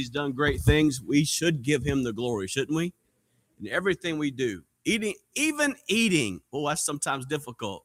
He's 0.00 0.08
done 0.08 0.32
great 0.32 0.62
things. 0.62 1.02
We 1.06 1.26
should 1.26 1.62
give 1.62 1.84
him 1.84 2.04
the 2.04 2.14
glory, 2.14 2.46
shouldn't 2.46 2.74
we? 2.74 2.94
In 3.60 3.68
everything 3.68 4.16
we 4.16 4.30
do, 4.30 4.62
eating, 4.82 5.12
even 5.34 5.76
eating. 5.88 6.40
Oh, 6.54 6.66
that's 6.66 6.82
sometimes 6.82 7.26
difficult. 7.26 7.84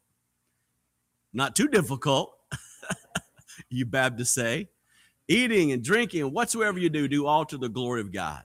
Not 1.34 1.58
too 1.58 1.68
difficult, 1.68 2.38
you 3.70 3.86
Baptists 3.86 4.34
say. 4.34 4.70
Eating 5.28 5.74
and 5.74 5.84
drinking 5.84 6.32
whatsoever 6.32 6.80
you 6.80 6.90
do, 6.90 7.10
do 7.10 7.26
all 7.26 7.44
to 7.44 7.58
the 7.58 7.68
glory 7.68 8.00
of 8.00 8.14
God. 8.14 8.44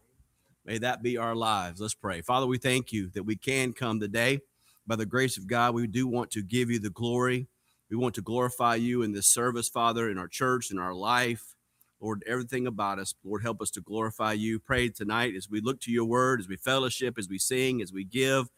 May 0.65 0.79
that 0.79 1.01
be 1.01 1.17
our 1.17 1.37
lives. 1.37 1.81
Let's 1.81 1.95
pray. 1.95 2.23
Father, 2.23 2.49
we 2.49 2.59
thank 2.59 2.91
you 2.91 3.09
that 3.15 3.23
we 3.23 3.37
can 3.37 3.73
come 3.73 4.01
today. 4.01 4.41
By 4.85 4.97
the 4.97 5.07
grace 5.07 5.39
of 5.39 5.47
God, 5.47 5.75
we 5.75 5.87
do 5.87 6.09
want 6.09 6.33
to 6.33 6.43
give 6.43 6.73
you 6.73 6.81
the 6.81 6.91
glory. 6.91 7.47
We 7.89 7.97
want 7.97 8.17
to 8.17 8.23
glorify 8.23 8.75
you 8.75 9.03
in 9.03 9.13
this 9.13 9.29
service, 9.29 9.69
Father, 9.69 10.11
in 10.11 10.19
our 10.19 10.27
church, 10.27 10.73
in 10.73 10.79
our 10.81 10.93
life. 10.93 11.55
Lord, 12.01 12.23
everything 12.27 12.67
about 12.67 12.99
us, 12.99 13.15
Lord, 13.25 13.43
help 13.43 13.61
us 13.61 13.71
to 13.73 13.81
glorify 13.81 14.33
you. 14.33 14.59
Pray 14.59 14.89
tonight 14.89 15.35
as 15.37 15.51
we 15.51 15.61
look 15.61 15.81
to 15.83 15.93
your 15.93 16.07
word, 16.07 16.41
as 16.41 16.49
we 16.49 16.57
fellowship, 16.57 17.19
as 17.19 17.29
we 17.29 17.39
sing, 17.39 17.83
as 17.83 17.93
we 17.93 18.05
give, 18.05 18.49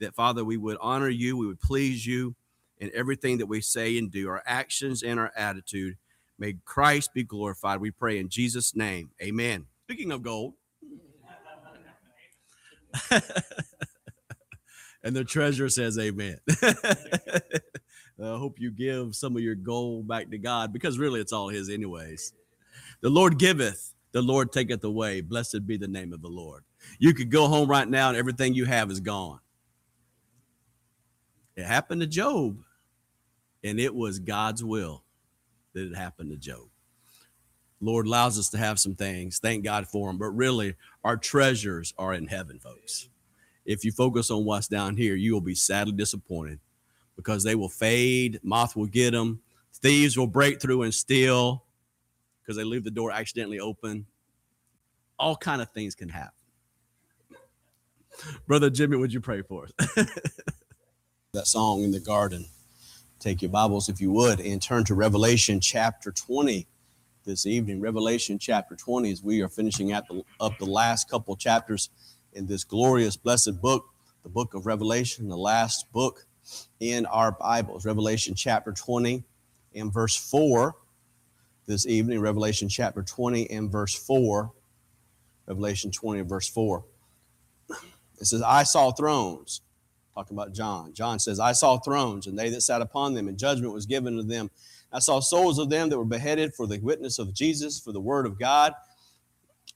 that, 0.00 0.14
Father, 0.14 0.44
we 0.44 0.56
would 0.56 0.76
honor 0.80 1.08
you, 1.08 1.36
we 1.36 1.46
would 1.46 1.60
please 1.60 2.06
you 2.06 2.34
in 2.78 2.90
everything 2.94 3.38
that 3.38 3.46
we 3.46 3.60
say 3.60 3.96
and 3.96 4.10
do, 4.10 4.28
our 4.28 4.42
actions 4.46 5.02
and 5.02 5.18
our 5.18 5.32
attitude. 5.36 5.96
May 6.38 6.56
Christ 6.64 7.12
be 7.14 7.22
glorified. 7.22 7.80
We 7.80 7.90
pray 7.90 8.18
in 8.18 8.28
Jesus' 8.28 8.74
name. 8.74 9.10
Amen. 9.22 9.66
Speaking 9.84 10.12
of 10.12 10.22
gold, 10.22 10.54
and 15.02 15.14
the 15.14 15.24
treasurer 15.24 15.68
says, 15.68 15.98
Amen. 15.98 16.38
I 18.22 18.36
hope 18.36 18.60
you 18.60 18.70
give 18.70 19.14
some 19.14 19.36
of 19.36 19.42
your 19.42 19.54
gold 19.54 20.06
back 20.08 20.30
to 20.30 20.38
God 20.38 20.72
because 20.72 20.98
really 20.98 21.20
it's 21.20 21.32
all 21.32 21.48
His, 21.48 21.70
anyways. 21.70 22.32
The 23.00 23.10
Lord 23.10 23.38
giveth, 23.38 23.94
the 24.12 24.22
Lord 24.22 24.52
taketh 24.52 24.84
away. 24.84 25.20
Blessed 25.20 25.66
be 25.66 25.76
the 25.76 25.88
name 25.88 26.12
of 26.12 26.20
the 26.20 26.28
Lord. 26.28 26.64
You 26.98 27.14
could 27.14 27.30
go 27.30 27.48
home 27.48 27.68
right 27.68 27.88
now 27.88 28.08
and 28.08 28.16
everything 28.16 28.54
you 28.54 28.64
have 28.66 28.90
is 28.90 29.00
gone. 29.00 29.40
It 31.56 31.64
happened 31.64 32.00
to 32.00 32.06
Job, 32.06 32.58
and 33.62 33.78
it 33.78 33.94
was 33.94 34.18
God's 34.18 34.64
will 34.64 35.02
that 35.72 35.86
it 35.90 35.96
happened 35.96 36.30
to 36.30 36.36
Job. 36.36 36.68
Lord 37.80 38.06
allows 38.06 38.38
us 38.38 38.50
to 38.50 38.58
have 38.58 38.78
some 38.78 38.94
things. 38.94 39.38
Thank 39.38 39.64
God 39.64 39.86
for 39.86 40.08
them. 40.08 40.18
But 40.18 40.30
really, 40.30 40.74
our 41.02 41.16
treasures 41.16 41.94
are 41.98 42.12
in 42.12 42.26
heaven, 42.26 42.58
folks. 42.58 43.08
If 43.64 43.84
you 43.84 43.92
focus 43.92 44.30
on 44.30 44.44
what's 44.44 44.68
down 44.68 44.96
here, 44.96 45.14
you 45.14 45.32
will 45.32 45.40
be 45.40 45.54
sadly 45.54 45.92
disappointed 45.92 46.60
because 47.16 47.42
they 47.42 47.54
will 47.54 47.68
fade. 47.68 48.40
Moth 48.42 48.76
will 48.76 48.86
get 48.86 49.12
them. 49.12 49.40
Thieves 49.74 50.18
will 50.18 50.26
break 50.26 50.60
through 50.60 50.82
and 50.82 50.92
steal 50.94 51.64
because 52.42 52.56
they 52.56 52.64
leave 52.64 52.84
the 52.84 52.90
door 52.90 53.10
accidentally 53.10 53.60
open. 53.60 54.06
All 55.18 55.36
kind 55.36 55.60
of 55.60 55.70
things 55.70 55.94
can 55.94 56.08
happen. 56.08 56.32
Brother 58.46 58.70
Jimmy, 58.70 58.96
would 58.96 59.12
you 59.12 59.20
pray 59.20 59.42
for 59.42 59.66
us? 59.66 60.06
that 61.32 61.46
song 61.46 61.82
in 61.82 61.90
the 61.90 62.00
garden. 62.00 62.46
Take 63.18 63.42
your 63.42 63.50
Bibles, 63.50 63.88
if 63.88 64.00
you 64.00 64.10
would, 64.12 64.40
and 64.40 64.60
turn 64.60 64.84
to 64.84 64.94
Revelation 64.94 65.60
chapter 65.60 66.10
20 66.10 66.66
this 67.24 67.46
evening. 67.46 67.80
Revelation 67.80 68.38
chapter 68.38 68.74
20, 68.74 69.12
as 69.12 69.22
we 69.22 69.42
are 69.42 69.48
finishing 69.48 69.88
the, 69.88 70.22
up 70.40 70.58
the 70.58 70.64
last 70.64 71.08
couple 71.10 71.36
chapters 71.36 71.90
in 72.32 72.46
this 72.46 72.64
glorious, 72.64 73.16
blessed 73.16 73.60
book, 73.60 73.84
the 74.22 74.28
book 74.28 74.54
of 74.54 74.66
Revelation, 74.66 75.28
the 75.28 75.36
last 75.36 75.90
book 75.92 76.26
in 76.80 77.06
our 77.06 77.32
Bibles. 77.32 77.84
Revelation 77.84 78.34
chapter 78.34 78.72
20 78.72 79.22
and 79.74 79.92
verse 79.92 80.16
4 80.16 80.74
this 81.70 81.86
evening, 81.86 82.20
Revelation 82.20 82.68
chapter 82.68 83.00
20 83.00 83.48
and 83.48 83.70
verse 83.70 83.94
4. 83.94 84.50
Revelation 85.46 85.92
20 85.92 86.20
and 86.20 86.28
verse 86.28 86.48
4. 86.48 86.84
It 88.20 88.26
says, 88.26 88.42
I 88.42 88.64
saw 88.64 88.90
thrones. 88.90 89.62
Talking 90.14 90.36
about 90.36 90.52
John. 90.52 90.92
John 90.92 91.20
says, 91.20 91.38
I 91.38 91.52
saw 91.52 91.78
thrones, 91.78 92.26
and 92.26 92.36
they 92.36 92.50
that 92.50 92.62
sat 92.62 92.82
upon 92.82 93.14
them, 93.14 93.28
and 93.28 93.38
judgment 93.38 93.72
was 93.72 93.86
given 93.86 94.16
to 94.16 94.24
them. 94.24 94.50
I 94.92 94.98
saw 94.98 95.20
souls 95.20 95.60
of 95.60 95.70
them 95.70 95.88
that 95.88 95.98
were 95.98 96.04
beheaded 96.04 96.54
for 96.54 96.66
the 96.66 96.80
witness 96.80 97.20
of 97.20 97.32
Jesus, 97.32 97.78
for 97.78 97.92
the 97.92 98.00
word 98.00 98.26
of 98.26 98.36
God, 98.36 98.74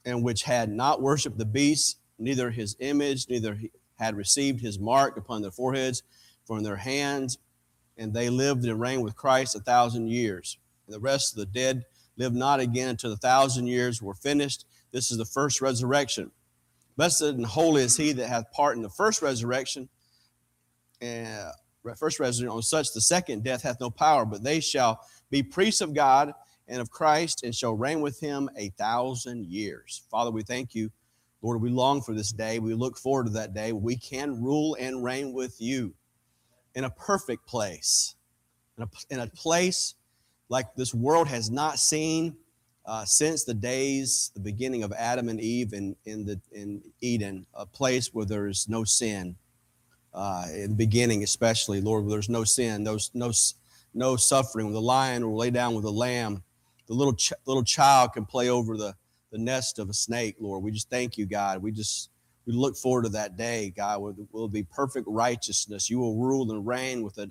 and 0.03 0.21
which 0.21 0.43
had 0.43 0.69
not 0.69 1.01
worshipped 1.01 1.37
the 1.37 1.45
beast, 1.45 1.97
neither 2.19 2.51
his 2.51 2.75
image, 2.79 3.29
neither 3.29 3.57
had 3.97 4.17
received 4.17 4.59
his 4.59 4.77
mark 4.77 5.15
upon 5.15 5.41
their 5.41 5.49
foreheads, 5.49 6.03
for 6.43 6.57
in 6.57 6.63
their 6.65 6.75
hands, 6.75 7.37
and 7.97 8.13
they 8.13 8.29
lived 8.29 8.65
and 8.65 8.81
reigned 8.81 9.03
with 9.03 9.15
Christ 9.15 9.55
a 9.55 9.61
thousand 9.61 10.09
years. 10.09 10.57
The 10.87 10.99
rest 10.99 11.33
of 11.33 11.39
the 11.39 11.45
dead 11.45 11.85
lived 12.17 12.35
not 12.35 12.59
again 12.59 12.89
until 12.89 13.09
the 13.09 13.17
thousand 13.17 13.67
years 13.67 14.01
were 14.01 14.13
finished. 14.13 14.65
This 14.91 15.11
is 15.11 15.17
the 15.17 15.25
first 15.25 15.61
resurrection. 15.61 16.31
Blessed 16.95 17.21
and 17.23 17.45
holy 17.45 17.83
is 17.83 17.97
he 17.97 18.13
that 18.13 18.27
hath 18.27 18.51
part 18.51 18.77
in 18.77 18.83
the 18.83 18.89
first 18.89 19.21
resurrection. 19.21 19.89
And 21.01 21.51
first 21.97 22.19
resurrection 22.19 22.49
on 22.49 22.61
such 22.61 22.93
the 22.93 23.01
second 23.01 23.43
death 23.43 23.61
hath 23.61 23.79
no 23.79 23.89
power, 23.89 24.25
but 24.25 24.43
they 24.43 24.59
shall 24.59 25.01
be 25.29 25.43
priests 25.43 25.81
of 25.81 25.93
God 25.93 26.33
and 26.67 26.81
of 26.81 26.89
Christ 26.89 27.43
and 27.43 27.53
shall 27.53 27.73
reign 27.73 28.01
with 28.01 28.19
him 28.19 28.49
a 28.57 28.69
thousand 28.69 29.45
years. 29.45 30.03
Father, 30.09 30.31
we 30.31 30.43
thank 30.43 30.73
you. 30.73 30.91
Lord, 31.41 31.61
we 31.61 31.69
long 31.69 32.01
for 32.01 32.13
this 32.15 32.31
day. 32.31 32.59
We 32.59 32.73
look 32.73 32.97
forward 32.97 33.27
to 33.27 33.33
that 33.33 33.53
day. 33.53 33.71
We 33.71 33.97
can 33.97 34.41
rule 34.41 34.75
and 34.79 35.03
reign 35.03 35.33
with 35.33 35.61
you 35.61 35.93
in 36.73 36.85
a 36.85 36.89
perfect 36.89 37.45
place, 37.45 38.15
in 38.77 38.83
a, 38.83 38.87
in 39.09 39.19
a 39.19 39.27
place 39.27 39.93
like 40.49 40.75
this 40.75 40.93
world 40.93 41.27
has 41.27 41.49
not 41.49 41.79
seen 41.79 42.35
uh, 42.85 43.03
since 43.03 43.43
the 43.43 43.53
days, 43.53 44.31
the 44.35 44.39
beginning 44.39 44.83
of 44.83 44.93
Adam 44.93 45.27
and 45.29 45.41
Eve 45.41 45.73
in, 45.73 45.95
in, 46.05 46.25
the, 46.25 46.39
in 46.51 46.81
Eden, 47.01 47.45
a 47.55 47.65
place 47.65 48.13
where 48.13 48.25
there's 48.25 48.69
no 48.69 48.83
sin. 48.83 49.35
Uh, 50.13 50.45
in 50.53 50.69
the 50.69 50.75
beginning, 50.75 51.23
especially, 51.23 51.81
Lord, 51.81 52.05
where 52.05 52.11
there's 52.11 52.29
no 52.29 52.43
sin, 52.43 52.83
no, 52.83 52.97
no, 53.13 53.31
no 53.93 54.15
suffering. 54.15 54.71
The 54.71 54.79
lion 54.79 55.27
will 55.27 55.35
lay 55.35 55.49
down 55.49 55.73
with 55.73 55.83
the 55.83 55.91
lamb. 55.91 56.41
The 56.87 56.93
little, 56.93 57.15
ch- 57.15 57.33
little 57.45 57.63
child 57.63 58.13
can 58.13 58.25
play 58.25 58.49
over 58.49 58.77
the, 58.77 58.95
the 59.31 59.39
nest 59.39 59.79
of 59.79 59.89
a 59.89 59.93
snake, 59.93 60.35
Lord. 60.39 60.63
We 60.63 60.71
just 60.71 60.89
thank 60.89 61.17
you, 61.17 61.25
God. 61.25 61.61
We 61.61 61.71
just 61.71 62.11
we 62.45 62.53
look 62.53 62.77
forward 62.77 63.05
to 63.05 63.09
that 63.09 63.37
day, 63.37 63.73
God, 63.75 64.01
where 64.01 64.13
will 64.31 64.47
be 64.47 64.63
perfect 64.63 65.07
righteousness. 65.09 65.89
You 65.89 65.99
will 65.99 66.15
rule 66.15 66.51
and 66.51 66.65
reign 66.65 67.03
with 67.03 67.17
a, 67.17 67.27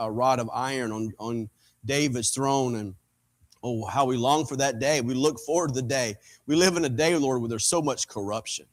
a 0.00 0.10
rod 0.10 0.38
of 0.38 0.48
iron 0.52 0.92
on, 0.92 1.12
on 1.18 1.50
David's 1.84 2.30
throne. 2.30 2.76
And 2.76 2.94
oh, 3.62 3.86
how 3.86 4.04
we 4.04 4.16
long 4.16 4.46
for 4.46 4.56
that 4.56 4.78
day. 4.78 5.00
We 5.00 5.14
look 5.14 5.38
forward 5.40 5.68
to 5.68 5.74
the 5.74 5.82
day. 5.82 6.16
We 6.46 6.56
live 6.56 6.76
in 6.76 6.84
a 6.84 6.88
day, 6.88 7.16
Lord, 7.16 7.40
where 7.40 7.48
there's 7.48 7.66
so 7.66 7.82
much 7.82 8.08
corruption 8.08 8.66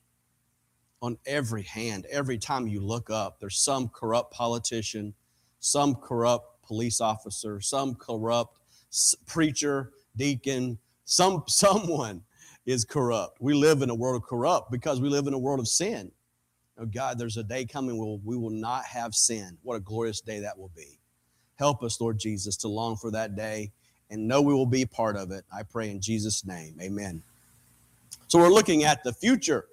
on 1.01 1.17
every 1.25 1.63
hand. 1.63 2.05
Every 2.11 2.37
time 2.37 2.67
you 2.67 2.81
look 2.81 3.09
up, 3.09 3.39
there's 3.39 3.57
some 3.57 3.89
corrupt 3.89 4.33
politician, 4.33 5.13
some 5.59 5.95
corrupt 5.95 6.63
police 6.63 7.01
officer, 7.01 7.59
some 7.59 7.95
corrupt 7.95 8.59
preacher, 9.25 9.91
deacon, 10.15 10.77
some 11.05 11.43
someone 11.47 12.21
is 12.65 12.85
corrupt. 12.85 13.41
We 13.41 13.53
live 13.53 13.81
in 13.81 13.89
a 13.89 13.95
world 13.95 14.21
of 14.21 14.27
corrupt 14.27 14.71
because 14.71 15.01
we 15.01 15.09
live 15.09 15.27
in 15.27 15.33
a 15.33 15.39
world 15.39 15.59
of 15.59 15.67
sin. 15.67 16.11
Oh 16.77 16.85
God, 16.85 17.17
there's 17.17 17.37
a 17.37 17.43
day 17.43 17.65
coming 17.65 17.97
where 17.97 18.17
we 18.23 18.37
will 18.37 18.49
not 18.51 18.85
have 18.85 19.13
sin. 19.13 19.57
What 19.63 19.75
a 19.75 19.79
glorious 19.79 20.21
day 20.21 20.39
that 20.39 20.57
will 20.57 20.71
be. 20.75 21.00
Help 21.61 21.83
us, 21.83 22.01
Lord 22.01 22.17
Jesus, 22.17 22.57
to 22.57 22.67
long 22.67 22.97
for 22.97 23.11
that 23.11 23.35
day 23.35 23.71
and 24.09 24.27
know 24.27 24.41
we 24.41 24.51
will 24.51 24.65
be 24.65 24.83
part 24.83 25.15
of 25.15 25.29
it. 25.29 25.45
I 25.55 25.61
pray 25.61 25.91
in 25.91 26.01
Jesus' 26.01 26.43
name. 26.43 26.75
Amen. 26.81 27.21
So 28.29 28.39
we're 28.39 28.49
looking 28.49 28.83
at 28.83 29.03
the 29.03 29.13
future. 29.13 29.67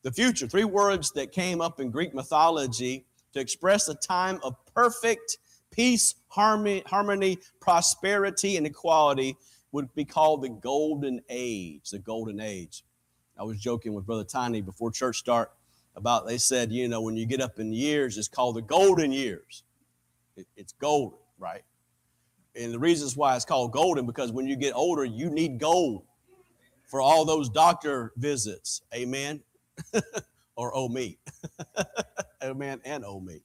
The 0.00 0.10
future, 0.10 0.46
three 0.46 0.64
words 0.64 1.10
that 1.12 1.30
came 1.30 1.60
up 1.60 1.80
in 1.80 1.90
Greek 1.90 2.14
mythology 2.14 3.04
to 3.34 3.40
express 3.40 3.88
a 3.88 3.94
time 3.94 4.40
of 4.42 4.56
perfect 4.74 5.36
peace, 5.70 6.14
harmony, 6.28 6.82
harmony, 6.86 7.40
prosperity, 7.60 8.56
and 8.56 8.66
equality 8.66 9.36
would 9.70 9.94
be 9.94 10.06
called 10.06 10.40
the 10.40 10.48
golden 10.48 11.20
age. 11.28 11.90
The 11.90 11.98
golden 11.98 12.40
age. 12.40 12.84
I 13.38 13.42
was 13.44 13.60
joking 13.60 13.92
with 13.92 14.06
Brother 14.06 14.24
Tiny 14.24 14.62
before 14.62 14.90
church 14.90 15.18
start 15.18 15.52
about 15.94 16.26
they 16.26 16.38
said, 16.38 16.72
you 16.72 16.88
know, 16.88 17.02
when 17.02 17.18
you 17.18 17.26
get 17.26 17.42
up 17.42 17.58
in 17.58 17.70
years, 17.74 18.16
it's 18.16 18.28
called 18.28 18.56
the 18.56 18.62
golden 18.62 19.12
years. 19.12 19.62
It, 20.38 20.46
it's 20.56 20.72
golden, 20.72 21.18
right? 21.38 21.62
And 22.54 22.72
the 22.72 22.78
reasons 22.78 23.16
why 23.16 23.36
it's 23.36 23.44
called 23.44 23.72
golden 23.72 24.06
because 24.06 24.32
when 24.32 24.46
you 24.46 24.56
get 24.56 24.74
older, 24.74 25.04
you 25.04 25.30
need 25.30 25.58
gold 25.58 26.04
for 26.88 27.00
all 27.00 27.24
those 27.24 27.48
doctor 27.48 28.12
visits. 28.16 28.82
Amen. 28.94 29.42
or 30.56 30.74
oh 30.74 30.88
me. 30.88 31.18
Amen 32.42 32.80
and 32.84 33.04
oh 33.04 33.20
me. 33.20 33.40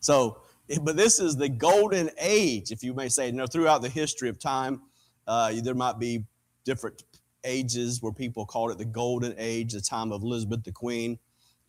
So, 0.00 0.40
but 0.82 0.96
this 0.96 1.20
is 1.20 1.36
the 1.36 1.48
golden 1.48 2.10
age, 2.18 2.70
if 2.70 2.82
you 2.82 2.94
may 2.94 3.08
say. 3.08 3.26
You 3.26 3.32
know, 3.32 3.46
throughout 3.46 3.82
the 3.82 3.88
history 3.88 4.28
of 4.28 4.38
time, 4.38 4.82
uh, 5.26 5.52
there 5.62 5.74
might 5.74 5.98
be 5.98 6.24
different 6.64 7.02
ages 7.44 8.02
where 8.02 8.12
people 8.12 8.46
called 8.46 8.70
it 8.70 8.78
the 8.78 8.84
golden 8.84 9.34
age. 9.38 9.72
The 9.72 9.80
time 9.80 10.10
of 10.10 10.22
Elizabeth 10.22 10.64
the 10.64 10.72
Queen 10.72 11.18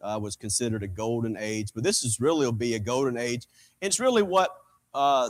uh, 0.02 0.20
was 0.22 0.36
considered 0.36 0.84
a 0.84 0.88
golden 0.88 1.38
age, 1.38 1.70
but 1.74 1.84
this 1.84 2.04
is 2.04 2.20
really 2.20 2.46
will 2.46 2.52
be 2.52 2.76
a 2.76 2.80
golden 2.80 3.18
age. 3.18 3.46
It's 3.82 4.00
really 4.00 4.24
what 4.24 4.52
uh, 4.94 5.30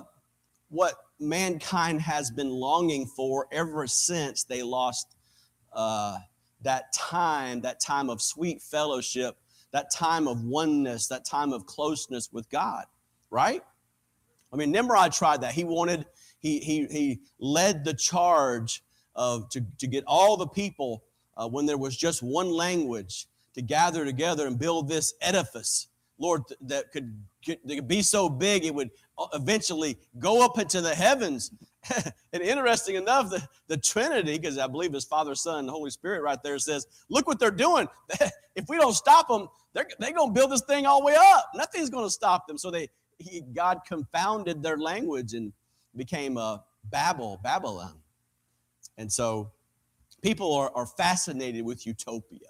what 0.70 0.96
mankind 1.20 2.02
has 2.02 2.32
been 2.32 2.50
longing 2.50 3.06
for 3.06 3.48
ever 3.52 3.88
since 3.88 4.44
they 4.44 4.64
lost 4.64 5.16
uh, 5.74 6.18
that 6.62 6.92
time, 6.94 7.62
that 7.62 7.80
time 7.80 8.10
of 8.10 8.22
sweet 8.22 8.62
fellowship, 8.62 9.36
that 9.72 9.92
time 9.92 10.28
of 10.28 10.44
oneness, 10.44 11.08
that 11.08 11.26
time 11.26 11.54
of 11.54 11.66
closeness 11.66 12.30
with 12.32 12.50
God, 12.50 12.86
right? 13.30 13.64
I 14.52 14.56
mean, 14.58 14.72
Nimrod 14.72 15.14
tried 15.14 15.42
that. 15.42 15.54
He 15.54 15.64
wanted, 15.64 16.06
he 16.40 16.60
he 16.60 16.86
he 16.88 17.20
led 17.40 17.86
the 17.86 17.94
charge 17.94 18.84
of 19.16 19.50
to, 19.50 19.66
to 19.80 19.88
get 19.88 20.04
all 20.08 20.38
the 20.38 20.48
people 20.48 21.04
uh, 21.38 21.48
when 21.48 21.66
there 21.66 21.78
was 21.78 21.96
just 21.96 22.22
one 22.22 22.50
language 22.52 23.28
to 23.54 23.62
gather 23.62 24.06
together 24.06 24.48
and 24.48 24.58
build 24.58 24.88
this 24.88 25.14
edifice, 25.22 25.88
Lord, 26.18 26.44
that 26.62 26.92
could, 26.92 27.22
could, 27.46 27.60
that 27.66 27.76
could 27.76 27.88
be 27.88 28.02
so 28.02 28.30
big 28.30 28.66
it 28.66 28.74
would 28.74 28.92
eventually 29.34 29.98
go 30.20 30.44
up 30.44 30.60
into 30.60 30.82
the 30.82 30.94
heavens. 30.94 31.52
and 32.34 32.44
interesting 32.44 32.96
enough, 32.96 33.30
the, 33.30 33.42
the 33.68 33.78
Trinity, 33.78 34.38
because 34.38 34.58
I 34.58 34.68
believe 34.68 34.94
it's 34.94 35.06
Father, 35.06 35.36
Son, 35.36 35.60
and 35.60 35.70
Holy 35.70 35.90
Spirit 35.90 36.22
right 36.22 36.42
there, 36.44 36.60
says, 36.60 36.86
Look 37.10 37.28
what 37.28 37.40
they're 37.40 37.52
doing. 37.52 37.88
if 38.56 38.70
we 38.70 38.78
don't 38.78 38.94
stop 38.94 39.28
them, 39.28 39.48
they're, 39.74 39.88
they're 40.00 40.14
going 40.14 40.30
to 40.30 40.34
build 40.34 40.52
this 40.52 40.62
thing 40.62 40.86
all 40.86 41.00
the 41.00 41.06
way 41.06 41.16
up. 41.18 41.52
Nothing's 41.56 41.90
going 41.90 42.06
to 42.06 42.12
stop 42.12 42.48
them. 42.48 42.58
So 42.58 42.70
they, 42.70 42.90
he, 43.18 43.42
God 43.42 43.82
confounded 43.88 44.62
their 44.62 44.78
language 44.78 45.34
and 45.34 45.54
became 45.96 46.38
a 46.38 46.54
uh, 46.54 46.58
Babel, 46.90 47.40
Babylon. 47.44 47.94
And 48.98 49.12
so 49.12 49.52
people 50.22 50.54
are, 50.54 50.72
are 50.76 50.86
fascinated 50.86 51.64
with 51.64 51.86
utopia. 51.86 52.48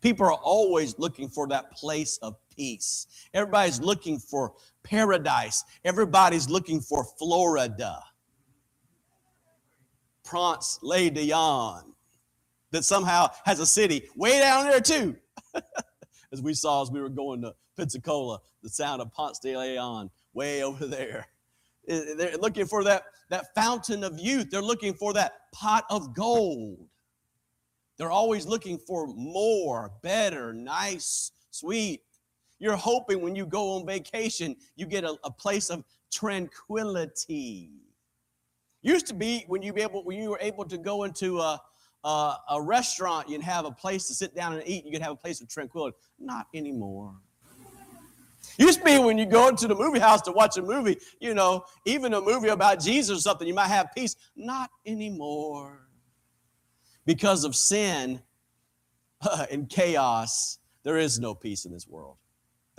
People 0.00 0.26
are 0.26 0.34
always 0.34 0.98
looking 0.98 1.28
for 1.28 1.46
that 1.48 1.72
place 1.72 2.18
of 2.18 2.36
peace. 2.56 3.06
Everybody's 3.34 3.80
looking 3.80 4.18
for 4.18 4.54
paradise. 4.82 5.64
Everybody's 5.84 6.48
looking 6.48 6.80
for 6.80 7.04
Florida. 7.18 8.02
Ponce 10.24 10.78
de 10.82 11.10
Leon, 11.10 11.92
that 12.70 12.84
somehow 12.84 13.28
has 13.44 13.60
a 13.60 13.66
city 13.66 14.08
way 14.16 14.38
down 14.38 14.64
there 14.64 14.80
too. 14.80 15.16
as 16.32 16.40
we 16.40 16.54
saw 16.54 16.82
as 16.82 16.90
we 16.90 17.00
were 17.00 17.08
going 17.08 17.42
to 17.42 17.54
Pensacola, 17.76 18.40
the 18.62 18.68
sound 18.68 19.02
of 19.02 19.12
Ponce 19.12 19.38
de 19.38 19.56
Leon 19.56 20.10
way 20.32 20.62
over 20.62 20.86
there. 20.86 21.26
They're 21.86 22.38
looking 22.38 22.66
for 22.66 22.84
that, 22.84 23.04
that 23.30 23.54
fountain 23.54 24.04
of 24.04 24.18
youth. 24.18 24.50
They're 24.50 24.62
looking 24.62 24.94
for 24.94 25.12
that 25.14 25.32
pot 25.52 25.84
of 25.90 26.14
gold. 26.14 26.86
They're 27.98 28.10
always 28.10 28.46
looking 28.46 28.78
for 28.78 29.06
more, 29.08 29.92
better, 30.02 30.52
nice, 30.52 31.32
sweet. 31.50 32.02
You're 32.62 32.76
hoping 32.76 33.20
when 33.20 33.34
you 33.34 33.44
go 33.44 33.72
on 33.72 33.84
vacation, 33.84 34.54
you 34.76 34.86
get 34.86 35.02
a, 35.02 35.16
a 35.24 35.32
place 35.32 35.68
of 35.68 35.82
tranquility. 36.12 37.72
Used 38.82 39.08
to 39.08 39.14
be 39.14 39.44
when 39.48 39.62
you 39.62 39.72
be 39.72 39.82
able 39.82 40.04
when 40.04 40.16
you 40.16 40.30
were 40.30 40.38
able 40.40 40.64
to 40.66 40.78
go 40.78 41.02
into 41.02 41.40
a, 41.40 41.60
a, 42.04 42.36
a 42.50 42.62
restaurant, 42.62 43.28
you'd 43.28 43.42
have 43.42 43.64
a 43.64 43.72
place 43.72 44.06
to 44.06 44.14
sit 44.14 44.36
down 44.36 44.52
and 44.52 44.62
eat. 44.64 44.84
You 44.84 44.92
could 44.92 45.02
have 45.02 45.10
a 45.10 45.16
place 45.16 45.40
of 45.40 45.48
tranquility. 45.48 45.96
Not 46.20 46.46
anymore. 46.54 47.16
Used 48.58 48.78
to 48.78 48.84
be 48.84 48.96
when 48.96 49.18
you 49.18 49.26
go 49.26 49.48
into 49.48 49.66
the 49.66 49.74
movie 49.74 49.98
house 49.98 50.20
to 50.22 50.30
watch 50.30 50.56
a 50.56 50.62
movie, 50.62 50.98
you 51.18 51.34
know, 51.34 51.64
even 51.84 52.14
a 52.14 52.20
movie 52.20 52.48
about 52.48 52.78
Jesus 52.78 53.18
or 53.18 53.20
something, 53.22 53.48
you 53.48 53.54
might 53.54 53.68
have 53.68 53.88
peace. 53.92 54.14
Not 54.36 54.70
anymore. 54.86 55.88
Because 57.06 57.42
of 57.42 57.56
sin 57.56 58.22
and 59.50 59.68
chaos, 59.68 60.58
there 60.84 60.98
is 60.98 61.18
no 61.18 61.34
peace 61.34 61.64
in 61.64 61.72
this 61.72 61.88
world. 61.88 62.18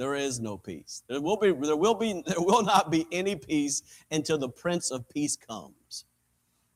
There 0.03 0.15
is 0.15 0.41
no 0.41 0.57
peace. 0.57 1.01
There 1.07 1.21
will 1.21 1.38
be, 1.38 1.53
there 1.53 1.77
will 1.77 1.94
be, 1.94 2.11
there 2.27 2.35
will 2.41 2.61
not 2.61 2.91
be 2.91 3.07
any 3.09 3.38
peace 3.38 3.83
until 4.11 4.38
the 4.38 4.50
Prince 4.50 4.91
of 4.91 5.07
Peace 5.07 5.38
comes. 5.38 6.03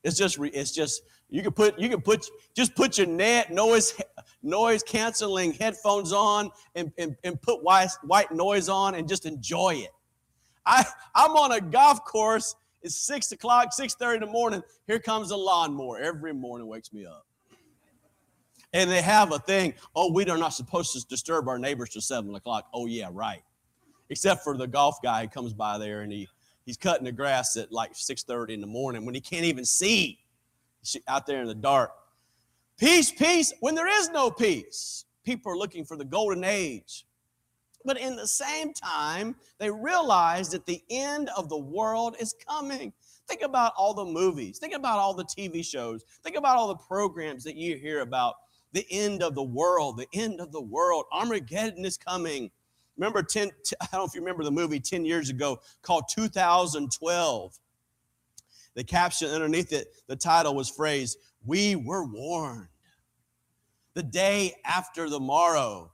It's 0.02 0.16
just, 0.16 0.38
it's 0.40 0.72
just, 0.72 1.02
you 1.28 1.42
can 1.42 1.52
put, 1.52 1.78
you 1.78 1.90
can 1.90 2.00
put, 2.00 2.24
just 2.56 2.74
put 2.74 2.96
your 2.96 3.06
net 3.06 3.52
noise, 3.52 4.00
noise 4.42 4.82
canceling 4.82 5.52
headphones 5.52 6.10
on 6.10 6.50
and, 6.74 6.90
and, 6.96 7.16
and 7.22 7.38
put 7.42 7.62
white, 7.62 7.90
white 8.02 8.32
noise 8.32 8.70
on 8.70 8.94
and 8.94 9.06
just 9.06 9.26
enjoy 9.26 9.74
it. 9.74 9.90
I, 10.64 10.86
I'm 11.14 11.32
on 11.32 11.52
a 11.52 11.60
golf 11.60 12.06
course. 12.06 12.56
It's 12.80 12.96
six 12.96 13.30
o'clock, 13.32 13.74
six 13.74 13.94
thirty 13.94 14.14
in 14.14 14.20
the 14.22 14.32
morning. 14.32 14.62
Here 14.86 15.00
comes 15.00 15.32
a 15.32 15.36
lawnmower. 15.36 15.98
Every 15.98 16.32
morning 16.32 16.66
wakes 16.66 16.94
me 16.94 17.04
up. 17.04 17.26
And 18.72 18.90
they 18.90 19.00
have 19.00 19.32
a 19.32 19.38
thing. 19.38 19.74
Oh, 19.94 20.12
we 20.12 20.28
are 20.28 20.36
not 20.36 20.50
supposed 20.50 20.92
to 20.92 21.06
disturb 21.06 21.48
our 21.48 21.58
neighbors 21.58 21.90
till 21.90 22.02
seven 22.02 22.34
o'clock. 22.34 22.68
Oh 22.74 22.86
yeah, 22.86 23.08
right. 23.12 23.42
Except 24.10 24.44
for 24.44 24.56
the 24.56 24.66
golf 24.66 25.00
guy 25.02 25.22
who 25.22 25.28
comes 25.28 25.54
by 25.54 25.78
there 25.78 26.02
and 26.02 26.12
he 26.12 26.28
he's 26.66 26.76
cutting 26.76 27.04
the 27.04 27.12
grass 27.12 27.56
at 27.56 27.72
like 27.72 27.92
six 27.94 28.22
thirty 28.22 28.54
in 28.54 28.60
the 28.60 28.66
morning 28.66 29.06
when 29.06 29.14
he 29.14 29.20
can't 29.20 29.44
even 29.44 29.64
see 29.64 30.18
out 31.06 31.26
there 31.26 31.40
in 31.40 31.46
the 31.46 31.54
dark. 31.54 31.92
Peace, 32.78 33.10
peace, 33.10 33.52
when 33.60 33.74
there 33.74 33.88
is 33.88 34.08
no 34.10 34.30
peace. 34.30 35.04
People 35.24 35.52
are 35.52 35.58
looking 35.58 35.84
for 35.84 35.96
the 35.96 36.04
golden 36.04 36.44
age. 36.44 37.04
But 37.84 37.98
in 37.98 38.16
the 38.16 38.26
same 38.26 38.72
time, 38.72 39.34
they 39.58 39.70
realize 39.70 40.50
that 40.50 40.66
the 40.66 40.82
end 40.90 41.30
of 41.36 41.48
the 41.48 41.58
world 41.58 42.16
is 42.20 42.34
coming. 42.48 42.92
Think 43.26 43.42
about 43.42 43.72
all 43.76 43.94
the 43.94 44.04
movies, 44.04 44.58
think 44.58 44.74
about 44.74 44.98
all 44.98 45.12
the 45.12 45.24
TV 45.24 45.64
shows, 45.64 46.02
think 46.22 46.36
about 46.36 46.56
all 46.56 46.68
the 46.68 46.76
programs 46.76 47.44
that 47.44 47.56
you 47.56 47.76
hear 47.76 48.00
about 48.00 48.36
the 48.72 48.86
end 48.90 49.22
of 49.22 49.34
the 49.34 49.42
world, 49.42 49.98
the 49.98 50.18
end 50.18 50.40
of 50.40 50.52
the 50.52 50.60
world. 50.60 51.06
Armageddon 51.12 51.84
is 51.84 51.96
coming. 51.96 52.50
Remember 52.96 53.22
10, 53.22 53.50
I 53.80 53.86
don't 53.92 54.00
know 54.00 54.04
if 54.04 54.14
you 54.14 54.20
remember 54.20 54.44
the 54.44 54.50
movie 54.50 54.80
10 54.80 55.04
years 55.04 55.30
ago 55.30 55.60
called 55.82 56.04
2012. 56.10 57.58
The 58.74 58.84
caption 58.84 59.30
underneath 59.30 59.72
it, 59.72 59.88
the 60.06 60.16
title 60.16 60.54
was 60.54 60.68
phrased, 60.68 61.18
We 61.44 61.76
were 61.76 62.04
warned. 62.04 62.68
The 63.94 64.02
day 64.02 64.54
after 64.64 65.08
the 65.08 65.18
morrow. 65.18 65.92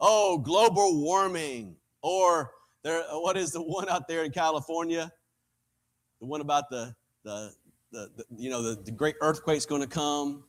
Oh, 0.00 0.38
global 0.38 1.00
warming. 1.02 1.76
Or 2.02 2.52
there, 2.82 3.02
what 3.10 3.36
is 3.36 3.52
the 3.52 3.62
one 3.62 3.88
out 3.88 4.08
there 4.08 4.24
in 4.24 4.30
California? 4.30 5.10
The 6.20 6.26
one 6.26 6.40
about 6.40 6.70
the, 6.70 6.94
the, 7.24 7.52
the, 7.92 8.10
the 8.16 8.24
you 8.36 8.50
know, 8.50 8.62
the, 8.62 8.80
the 8.80 8.92
great 8.92 9.16
earthquake's 9.20 9.66
going 9.66 9.82
to 9.82 9.88
come. 9.88 10.44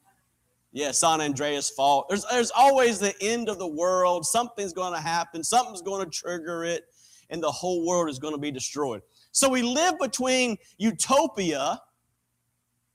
Yeah, 0.74 0.92
San 0.92 1.20
Andreas 1.20 1.70
fault. 1.70 2.08
There's, 2.08 2.26
there's 2.32 2.52
always 2.52 2.98
the 2.98 3.14
end 3.22 3.50
of 3.50 3.60
the 3.60 3.68
world. 3.68 4.26
Something's 4.26 4.74
going 4.74 4.94
to 4.94 5.02
happen. 5.02 5.44
Something's 5.44 5.82
going 5.82 6.04
to 6.04 6.10
trigger 6.10 6.64
it, 6.64 6.86
and 7.30 7.44
the 7.44 7.52
whole 7.52 7.86
world 7.86 8.10
is 8.10 8.20
going 8.20 8.34
to 8.34 8.40
be 8.40 8.52
destroyed. 8.52 9.02
So 9.34 9.50
we 9.50 9.62
live 9.62 10.00
between 10.00 10.58
utopia 10.78 11.82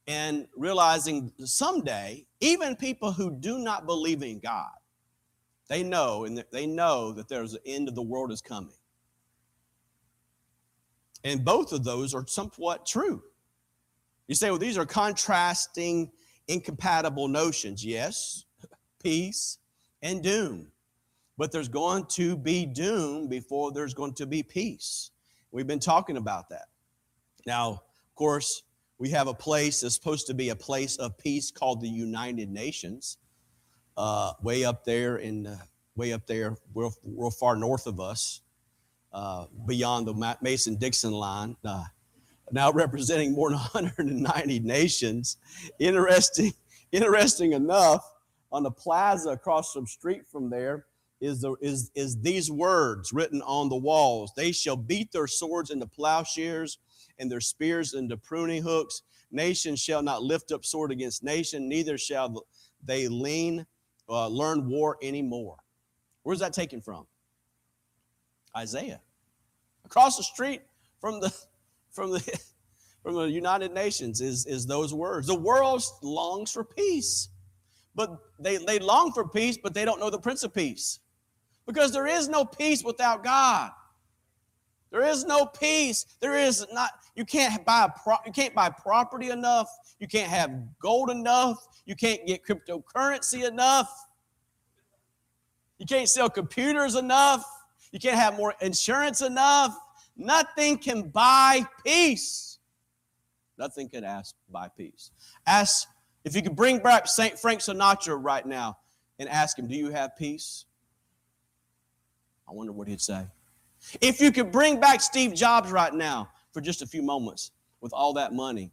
and 0.07 0.47
realizing 0.57 1.33
someday, 1.45 2.25
even 2.41 2.77
people 2.77 3.13
who 3.13 3.31
do 3.31 3.59
not 3.59 3.87
believe 3.87 4.23
in 4.23 4.39
God, 4.39 4.71
they 5.69 5.83
know 5.83 6.25
and 6.25 6.43
they 6.53 6.67
know 6.67 7.13
that 7.13 7.29
there's 7.29 7.53
the 7.53 7.67
end 7.67 7.89
of 7.89 7.95
the 7.95 8.03
world 8.03 8.31
is 8.31 8.41
coming. 8.41 8.77
And 11.25 11.45
both 11.45 11.73
of 11.73 11.83
those 11.83 12.15
are 12.15 12.25
somewhat 12.27 12.87
true. 12.87 13.23
You 14.29 14.35
say, 14.35 14.51
well, 14.51 14.59
these 14.59 14.79
are 14.79 14.87
contrasting 14.87 16.13
incompatible 16.49 17.29
notions. 17.29 17.85
Yes, 17.85 18.45
peace 19.03 19.59
and 20.03 20.23
doom. 20.23 20.69
But 21.39 21.53
there's 21.53 21.69
going 21.69 22.07
to 22.11 22.37
be 22.37 22.65
doom 22.65 23.29
before 23.29 23.73
there's 23.73 23.95
going 23.95 24.15
to 24.15 24.27
be 24.27 24.43
peace. 24.43 25.11
We've 25.51 25.67
been 25.67 25.81
talking 25.81 26.17
about 26.17 26.49
that. 26.49 26.67
Now, 27.47 27.71
of 27.71 28.15
course, 28.15 28.63
we 28.99 29.11
have 29.11 29.29
a 29.29 29.35
place 29.35 29.81
that's 29.81 29.95
supposed 29.95 30.27
to 30.29 30.35
be 30.35 30.49
a 30.49 30.57
place 30.57 30.97
of 30.97 31.19
peace 31.19 31.51
called 31.51 31.83
the 31.83 31.89
United 31.89 32.51
Nations, 32.51 33.19
uh, 33.97 34.33
way 34.43 34.65
up 34.65 34.85
there 34.85 35.19
in 35.19 35.47
uh, 35.47 35.57
way 35.95 36.13
up 36.13 36.27
there, 36.27 36.57
real, 36.75 36.93
real 37.05 37.31
far 37.31 37.57
north 37.57 37.87
of 37.87 38.01
us, 38.01 38.43
uh, 39.13 39.47
beyond 39.67 40.07
the 40.07 40.37
Mason 40.43 40.77
Dixon 40.77 41.13
line. 41.13 41.57
Now 42.53 42.71
representing 42.73 43.33
more 43.33 43.51
than 43.51 43.59
190 43.73 44.61
nations. 44.61 45.37
Interesting, 45.79 46.53
interesting 46.93 47.53
enough, 47.53 48.13
on 48.53 48.63
the 48.63 48.71
plaza 48.71 49.31
across 49.31 49.73
the 49.73 49.87
street 49.87 50.23
from 50.31 50.49
there 50.49 50.87
is, 51.21 51.41
the, 51.41 51.57
is, 51.61 51.91
is 51.95 52.21
these 52.21 52.51
words 52.51 53.13
written 53.13 53.43
on 53.43 53.69
the 53.69 53.77
walls. 53.77 54.33
They 54.37 54.53
shall 54.53 54.77
beat 54.77 55.13
their 55.13 55.27
swords 55.27 55.71
into 55.71 55.87
plowshares 55.87 56.79
and 57.19 57.31
their 57.31 57.41
spears 57.41 57.95
into 57.95 58.17
pruning 58.17 58.63
hooks. 58.63 59.03
Nation 59.33 59.75
shall 59.77 60.03
not 60.03 60.23
lift 60.23 60.53
up 60.53 60.65
sword 60.65 60.93
against 60.93 61.25
nation, 61.25 61.69
neither 61.69 61.99
shall 61.99 62.47
they 62.85 63.09
lean, 63.09 63.67
uh, 64.09 64.29
learn 64.29 64.69
war 64.69 64.97
anymore. 65.03 65.57
Where's 66.23 66.39
that 66.39 66.53
taken 66.53 66.81
from? 66.81 67.07
Isaiah. 68.57 69.01
Across 69.85 70.17
the 70.17 70.23
street 70.23 70.63
from 71.01 71.21
the 71.21 71.35
from 71.97 72.13
the 72.13 72.21
from 73.03 73.15
the 73.15 73.31
United 73.31 73.73
Nations 73.73 74.21
is, 74.21 74.47
is 74.47 74.67
those 74.67 74.93
words. 74.93 75.29
The 75.29 75.35
world 75.35 75.81
longs 76.03 76.51
for 76.51 76.65
peace, 76.65 77.29
but 77.95 78.11
they, 78.41 78.57
they 78.57 78.81
long 78.81 79.13
for 79.13 79.29
peace, 79.29 79.57
but 79.63 79.75
they 79.75 79.85
don't 79.85 80.01
know 80.01 80.11
the 80.11 80.19
Prince 80.19 80.43
of 80.43 80.53
Peace. 80.53 80.99
Because 81.69 81.93
there 81.93 82.09
is 82.09 82.29
no 82.29 82.45
peace 82.45 82.83
without 82.83 83.23
God. 83.23 83.71
There 84.91 85.03
is 85.03 85.25
no 85.25 85.47
peace. 85.47 86.05
There 86.21 86.37
is 86.37 86.67
not. 86.73 86.91
You 87.15 87.25
can't 87.25 87.65
buy 87.65 87.89
pro, 88.03 88.17
you 88.27 88.33
can't 88.33 88.55
buy 88.55 88.71
property 88.71 89.31
enough. 89.31 89.69
You 90.01 90.09
can't 90.09 90.29
have 90.29 90.51
gold 90.81 91.09
enough. 91.11 91.65
You 91.87 91.95
can't 91.95 92.27
get 92.27 92.45
cryptocurrency 92.45 93.47
enough. 93.47 93.89
You 95.79 95.87
can't 95.87 96.09
sell 96.09 96.29
computers 96.29 96.97
enough. 96.97 97.45
You 97.93 98.01
can't 98.01 98.19
have 98.19 98.37
more 98.37 98.55
insurance 98.61 99.23
enough. 99.23 99.77
Nothing 100.17 100.79
can 100.79 101.03
buy 101.03 101.67
peace. 101.85 102.59
Nothing 103.59 103.89
can 103.89 104.05
ask 104.05 104.35
buy 104.51 104.69
peace. 104.77 105.11
Ask 105.47 105.89
if 106.25 106.35
you 106.35 106.43
could 106.43 106.57
bring 106.57 106.79
back 106.79 107.07
St. 107.07 107.39
Frank 107.39 107.61
Sinatra 107.61 108.17
right 108.23 108.45
now 108.45 108.79
and 109.19 109.29
ask 109.29 109.59
him, 109.59 109.67
Do 109.67 109.75
you 109.75 109.91
have 109.91 110.17
peace? 110.17 110.65
I 112.49 112.53
wonder 112.53 112.73
what 112.73 112.89
he'd 112.89 113.01
say. 113.01 113.27
If 114.01 114.21
you 114.21 114.33
could 114.33 114.51
bring 114.51 114.81
back 114.81 115.01
Steve 115.01 115.35
Jobs 115.35 115.71
right 115.71 115.93
now 115.93 116.31
for 116.53 116.61
just 116.61 116.83
a 116.83 116.87
few 116.87 117.03
moments 117.03 117.51
with 117.81 117.93
all 117.93 118.15
that 118.15 118.33
money, 118.33 118.73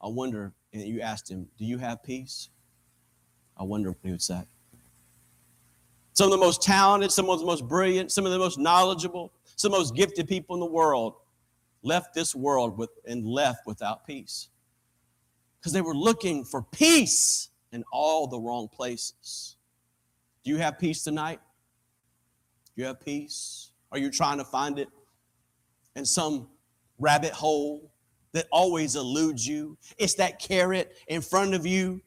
I 0.00 0.08
wonder, 0.08 0.52
and 0.72 0.82
you 0.82 1.00
asked 1.00 1.30
him, 1.30 1.48
Do 1.58 1.64
you 1.64 1.78
have 1.78 2.02
peace? 2.02 2.48
I 3.56 3.62
wonder 3.64 3.90
what 3.90 3.98
he 4.02 4.10
would 4.10 4.22
say. 4.22 4.42
Some 6.12 6.26
of 6.26 6.38
the 6.38 6.44
most 6.44 6.62
talented, 6.62 7.12
some 7.12 7.28
of 7.28 7.38
the 7.40 7.46
most 7.46 7.66
brilliant, 7.68 8.10
some 8.10 8.24
of 8.26 8.32
the 8.32 8.38
most 8.38 8.58
knowledgeable, 8.58 9.32
some 9.56 9.72
of 9.72 9.78
the 9.78 9.84
most 9.84 9.96
gifted 9.96 10.28
people 10.28 10.54
in 10.54 10.60
the 10.60 10.66
world 10.66 11.14
left 11.82 12.14
this 12.14 12.34
world 12.34 12.78
with, 12.78 12.90
and 13.06 13.26
left 13.26 13.66
without 13.66 14.06
peace 14.06 14.48
because 15.58 15.72
they 15.72 15.80
were 15.80 15.94
looking 15.94 16.44
for 16.44 16.62
peace 16.62 17.48
in 17.72 17.82
all 17.92 18.26
the 18.26 18.38
wrong 18.38 18.68
places. 18.68 19.56
Do 20.44 20.50
you 20.50 20.58
have 20.58 20.78
peace 20.78 21.02
tonight? 21.02 21.40
Do 22.74 22.82
you 22.82 22.86
have 22.86 23.00
peace? 23.00 23.72
Are 23.90 23.98
you 23.98 24.10
trying 24.10 24.38
to 24.38 24.44
find 24.44 24.78
it 24.78 24.88
in 25.96 26.04
some 26.04 26.48
rabbit 26.98 27.32
hole 27.32 27.90
that 28.32 28.46
always 28.52 28.94
eludes 28.94 29.46
you? 29.46 29.76
It's 29.98 30.14
that 30.14 30.38
carrot 30.38 30.96
in 31.08 31.20
front 31.20 31.54
of 31.54 31.66
you 31.66 32.00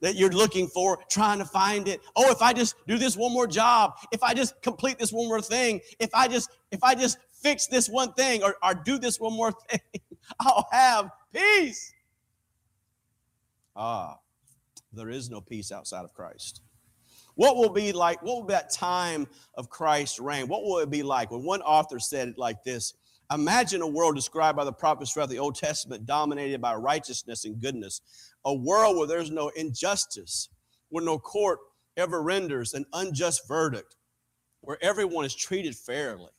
that 0.00 0.16
you're 0.16 0.30
looking 0.30 0.66
for, 0.68 0.98
trying 1.10 1.38
to 1.38 1.44
find 1.44 1.88
it. 1.88 2.00
Oh, 2.16 2.30
if 2.30 2.42
I 2.42 2.52
just 2.52 2.74
do 2.86 2.98
this 2.98 3.16
one 3.16 3.32
more 3.32 3.46
job, 3.46 3.94
if 4.12 4.22
I 4.22 4.34
just 4.34 4.60
complete 4.62 4.98
this 4.98 5.12
one 5.12 5.28
more 5.28 5.42
thing, 5.42 5.80
if 5.98 6.10
I 6.14 6.28
just 6.28 6.50
if 6.70 6.82
I 6.82 6.94
just 6.94 7.18
fix 7.42 7.66
this 7.66 7.88
one 7.88 8.12
thing 8.12 8.42
or, 8.42 8.56
or 8.62 8.74
do 8.74 8.98
this 8.98 9.18
one 9.18 9.32
more 9.32 9.52
thing, 9.68 9.80
I'll 10.40 10.66
have 10.70 11.10
peace. 11.32 11.92
Ah, 13.76 14.18
there 14.92 15.10
is 15.10 15.30
no 15.30 15.40
peace 15.40 15.72
outside 15.72 16.04
of 16.04 16.12
Christ. 16.12 16.62
What 17.34 17.56
will 17.56 17.70
be 17.70 17.92
like, 17.92 18.22
what 18.22 18.36
will 18.36 18.46
that 18.48 18.70
time 18.70 19.26
of 19.54 19.70
Christ's 19.70 20.18
reign? 20.18 20.48
What 20.48 20.62
will 20.62 20.78
it 20.78 20.90
be 20.90 21.02
like? 21.02 21.30
When 21.30 21.44
one 21.44 21.62
author 21.62 21.98
said 21.98 22.28
it 22.28 22.38
like 22.38 22.64
this 22.64 22.94
Imagine 23.32 23.80
a 23.80 23.86
world 23.86 24.16
described 24.16 24.56
by 24.56 24.64
the 24.64 24.72
prophets 24.72 25.12
throughout 25.12 25.28
the 25.28 25.38
Old 25.38 25.54
Testament 25.54 26.04
dominated 26.04 26.60
by 26.60 26.74
righteousness 26.74 27.44
and 27.44 27.60
goodness, 27.60 28.00
a 28.44 28.54
world 28.54 28.96
where 28.96 29.06
there's 29.06 29.30
no 29.30 29.48
injustice, 29.50 30.48
where 30.88 31.04
no 31.04 31.18
court 31.18 31.58
ever 31.96 32.22
renders 32.22 32.74
an 32.74 32.84
unjust 32.92 33.46
verdict, 33.46 33.96
where 34.60 34.78
everyone 34.82 35.24
is 35.24 35.34
treated 35.34 35.74
fairly. 35.74 36.30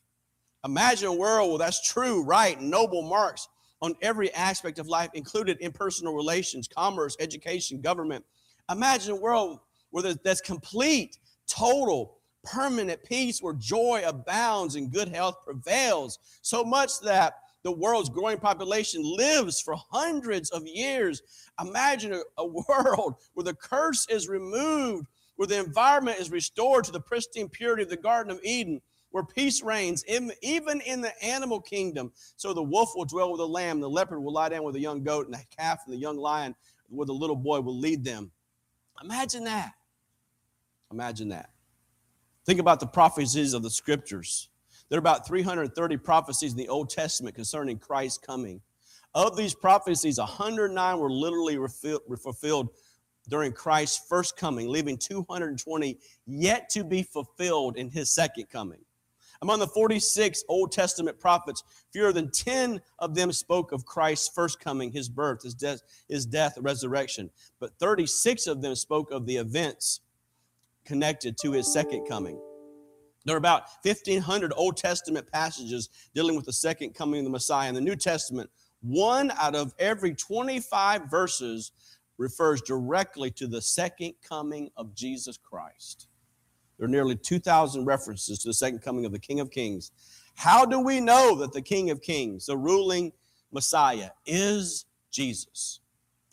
Imagine 0.65 1.07
a 1.07 1.13
world 1.13 1.49
where 1.49 1.59
that's 1.59 1.87
true, 1.87 2.23
right, 2.23 2.59
noble 2.61 3.01
marks 3.01 3.47
on 3.81 3.95
every 4.01 4.31
aspect 4.33 4.77
of 4.77 4.87
life, 4.87 5.09
included 5.13 5.57
in 5.59 5.71
personal 5.71 6.13
relations, 6.13 6.67
commerce, 6.67 7.15
education, 7.19 7.81
government. 7.81 8.23
Imagine 8.69 9.13
a 9.13 9.19
world 9.19 9.59
where 9.89 10.13
there's 10.13 10.41
complete, 10.41 11.17
total, 11.47 12.19
permanent 12.43 13.03
peace, 13.03 13.41
where 13.41 13.53
joy 13.53 14.03
abounds 14.05 14.75
and 14.75 14.91
good 14.91 15.09
health 15.09 15.37
prevails, 15.43 16.19
so 16.41 16.63
much 16.63 16.99
that 17.01 17.33
the 17.63 17.71
world's 17.71 18.09
growing 18.09 18.37
population 18.37 19.01
lives 19.03 19.61
for 19.61 19.75
hundreds 19.91 20.49
of 20.51 20.65
years. 20.65 21.21
Imagine 21.59 22.13
a, 22.13 22.21
a 22.37 22.45
world 22.69 23.15
where 23.33 23.43
the 23.43 23.53
curse 23.53 24.07
is 24.09 24.27
removed, 24.27 25.07
where 25.35 25.47
the 25.47 25.59
environment 25.59 26.19
is 26.19 26.31
restored 26.31 26.83
to 26.85 26.91
the 26.91 26.99
pristine 26.99 27.49
purity 27.49 27.83
of 27.83 27.89
the 27.89 27.97
Garden 27.97 28.31
of 28.31 28.39
Eden, 28.43 28.81
where 29.11 29.23
peace 29.23 29.61
reigns, 29.61 30.05
even 30.41 30.81
in 30.81 31.01
the 31.01 31.23
animal 31.23 31.59
kingdom. 31.59 32.11
So 32.37 32.53
the 32.53 32.63
wolf 32.63 32.93
will 32.95 33.05
dwell 33.05 33.31
with 33.31 33.39
the 33.39 33.47
lamb, 33.47 33.79
the 33.79 33.89
leopard 33.89 34.23
will 34.23 34.33
lie 34.33 34.49
down 34.49 34.63
with 34.63 34.73
the 34.73 34.81
young 34.81 35.03
goat, 35.03 35.25
and 35.25 35.35
the 35.35 35.43
calf 35.57 35.81
and 35.85 35.93
the 35.93 35.99
young 35.99 36.17
lion 36.17 36.55
with 36.89 37.07
the 37.07 37.13
little 37.13 37.35
boy 37.35 37.61
will 37.61 37.77
lead 37.77 38.03
them. 38.03 38.31
Imagine 39.03 39.43
that. 39.45 39.73
Imagine 40.91 41.29
that. 41.29 41.49
Think 42.45 42.59
about 42.59 42.79
the 42.79 42.87
prophecies 42.87 43.53
of 43.53 43.63
the 43.63 43.69
scriptures. 43.69 44.49
There 44.91 44.97
are 44.97 44.99
about 44.99 45.25
330 45.25 45.95
prophecies 45.95 46.51
in 46.51 46.57
the 46.57 46.67
Old 46.67 46.89
Testament 46.89 47.33
concerning 47.33 47.79
Christ's 47.79 48.17
coming. 48.17 48.59
Of 49.15 49.37
these 49.37 49.55
prophecies, 49.55 50.17
109 50.17 50.99
were 50.99 51.09
literally 51.09 51.57
fulfilled 52.21 52.69
during 53.29 53.53
Christ's 53.53 54.05
first 54.09 54.35
coming, 54.35 54.67
leaving 54.67 54.97
220 54.97 55.97
yet 56.27 56.67
to 56.71 56.83
be 56.83 57.03
fulfilled 57.03 57.77
in 57.77 57.89
his 57.89 58.11
second 58.11 58.49
coming. 58.49 58.79
Among 59.41 59.59
the 59.59 59.67
46 59.67 60.43
Old 60.49 60.73
Testament 60.73 61.17
prophets, 61.17 61.63
fewer 61.93 62.11
than 62.11 62.29
10 62.29 62.81
of 62.99 63.15
them 63.15 63.31
spoke 63.31 63.71
of 63.71 63.85
Christ's 63.85 64.27
first 64.35 64.59
coming, 64.59 64.91
his 64.91 65.07
birth, 65.07 65.43
his 65.43 65.53
death, 65.53 65.79
his 66.09 66.25
death, 66.25 66.57
resurrection. 66.59 67.29
But 67.61 67.79
36 67.79 68.45
of 68.45 68.61
them 68.61 68.75
spoke 68.75 69.09
of 69.11 69.25
the 69.25 69.37
events 69.37 70.01
connected 70.83 71.37
to 71.43 71.53
his 71.53 71.71
second 71.71 72.07
coming. 72.09 72.37
There 73.25 73.35
are 73.35 73.37
about 73.37 73.63
1,500 73.83 74.53
Old 74.55 74.77
Testament 74.77 75.31
passages 75.31 75.89
dealing 76.13 76.35
with 76.35 76.45
the 76.45 76.53
second 76.53 76.95
coming 76.95 77.19
of 77.19 77.25
the 77.25 77.31
Messiah. 77.31 77.69
In 77.69 77.75
the 77.75 77.81
New 77.81 77.95
Testament, 77.95 78.49
one 78.81 79.31
out 79.39 79.55
of 79.55 79.73
every 79.77 80.15
25 80.15 81.09
verses 81.09 81.71
refers 82.17 82.61
directly 82.61 83.29
to 83.31 83.47
the 83.47 83.61
second 83.61 84.13
coming 84.27 84.69
of 84.75 84.93
Jesus 84.95 85.37
Christ. 85.37 86.07
There 86.77 86.87
are 86.87 86.91
nearly 86.91 87.15
2,000 87.15 87.85
references 87.85 88.39
to 88.39 88.49
the 88.49 88.53
second 88.53 88.79
coming 88.79 89.05
of 89.05 89.11
the 89.11 89.19
King 89.19 89.39
of 89.39 89.51
Kings. 89.51 89.91
How 90.35 90.65
do 90.65 90.79
we 90.79 90.99
know 90.99 91.35
that 91.35 91.53
the 91.53 91.61
King 91.61 91.91
of 91.91 92.01
Kings, 92.01 92.47
the 92.47 92.57
ruling 92.57 93.11
Messiah, 93.51 94.09
is 94.25 94.85
Jesus? 95.11 95.79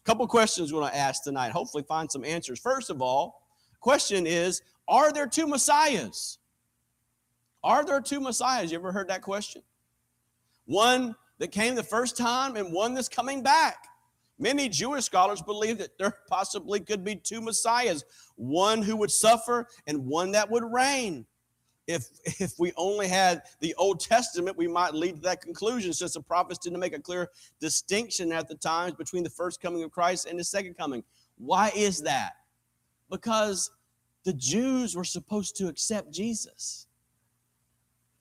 A 0.01 0.05
couple 0.05 0.27
questions 0.27 0.73
we're 0.73 0.81
going 0.81 0.93
to 0.93 0.99
ask 0.99 1.23
tonight. 1.23 1.53
Hopefully, 1.53 1.85
find 1.87 2.11
some 2.11 2.25
answers. 2.25 2.59
First 2.59 2.89
of 2.89 3.03
all, 3.03 3.43
question 3.81 4.27
is 4.27 4.63
Are 4.89 5.13
there 5.13 5.27
two 5.27 5.47
Messiahs? 5.47 6.38
Are 7.69 7.85
there 7.85 8.01
two 8.01 8.19
Messiahs? 8.19 8.73
You 8.73 8.79
ever 8.79 8.93
heard 8.93 9.09
that 9.09 9.21
question? 9.21 9.61
One 10.65 11.15
that 11.37 11.53
came 11.53 11.75
the 11.75 11.83
first 11.83 12.17
time 12.17 12.57
and 12.57 12.73
one 12.73 12.95
that's 12.95 13.11
coming 13.11 13.43
back. 13.43 13.77
Many 14.39 14.71
Jewish 14.71 15.05
scholars 15.05 15.43
believe 15.43 15.77
that 15.77 15.99
there 15.99 16.15
possibly 16.31 16.81
could 16.81 17.05
be 17.05 17.17
two 17.17 17.43
messiahs, 17.43 18.07
one 18.37 18.81
who 18.81 18.97
would 18.97 19.11
suffer 19.11 19.67
and 19.87 20.07
one 20.07 20.31
that 20.33 20.51
would 20.51 20.65
reign. 20.65 21.27
If, 21.87 22.07
if 22.41 22.55
we 22.59 22.73
only 22.79 23.07
had 23.07 23.43
the 23.61 23.75
Old 23.75 24.01
Testament, 24.01 24.57
we 24.57 24.67
might 24.67 24.95
lead 24.95 25.17
to 25.17 25.23
that 25.23 25.43
conclusion 25.43 25.93
since 25.93 26.15
the 26.15 26.23
prophets 26.23 26.61
didn't 26.61 26.81
make 26.81 26.95
a 26.95 26.99
clear 26.99 27.29
distinction 27.61 28.33
at 28.33 28.49
the 28.49 28.55
times 28.55 28.95
between 28.95 29.25
the 29.25 29.31
first 29.31 29.61
coming 29.61 29.83
of 29.83 29.91
Christ 29.91 30.27
and 30.27 30.39
the 30.39 30.45
second 30.45 30.79
coming. 30.79 31.05
Why 31.37 31.71
is 31.77 32.01
that? 32.01 32.33
Because 33.11 33.71
the 34.25 34.33
Jews 34.33 34.97
were 34.97 35.05
supposed 35.05 35.55
to 35.57 35.69
accept 35.69 36.11
Jesus. 36.11 36.87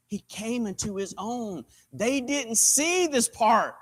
He 0.08 0.20
came 0.30 0.68
into 0.68 0.96
his 0.96 1.14
own. 1.18 1.66
They 1.92 2.22
didn't 2.22 2.56
see 2.56 3.08
this 3.08 3.28
part. 3.28 3.76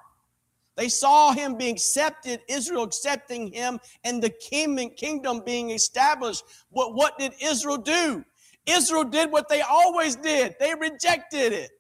They 0.76 0.90
saw 0.90 1.32
him 1.32 1.56
being 1.56 1.76
accepted, 1.76 2.42
Israel 2.50 2.84
accepting 2.84 3.52
him, 3.52 3.80
and 4.04 4.22
the 4.22 4.30
kingdom 4.30 5.42
being 5.46 5.70
established. 5.70 6.44
But 6.74 6.94
what 6.94 7.18
did 7.18 7.34
Israel 7.42 7.78
do? 7.78 8.26
Israel 8.66 9.04
did 9.06 9.32
what 9.32 9.48
they 9.48 9.62
always 9.62 10.16
did. 10.16 10.56
They 10.60 10.74
rejected 10.76 11.54
it. 11.54 11.72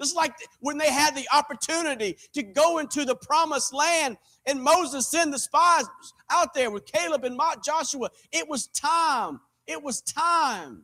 Just 0.00 0.16
like 0.16 0.34
when 0.60 0.78
they 0.78 0.90
had 0.90 1.14
the 1.14 1.26
opportunity 1.32 2.16
to 2.34 2.42
go 2.42 2.78
into 2.78 3.04
the 3.04 3.14
promised 3.14 3.72
land 3.72 4.16
and 4.46 4.60
Moses 4.60 5.08
sent 5.08 5.30
the 5.30 5.38
spies 5.38 5.84
out 6.30 6.54
there 6.54 6.70
with 6.70 6.86
Caleb 6.86 7.24
and 7.24 7.40
Joshua. 7.64 8.10
It 8.32 8.48
was 8.48 8.66
time. 8.66 9.40
It 9.66 9.80
was 9.80 10.00
time. 10.00 10.82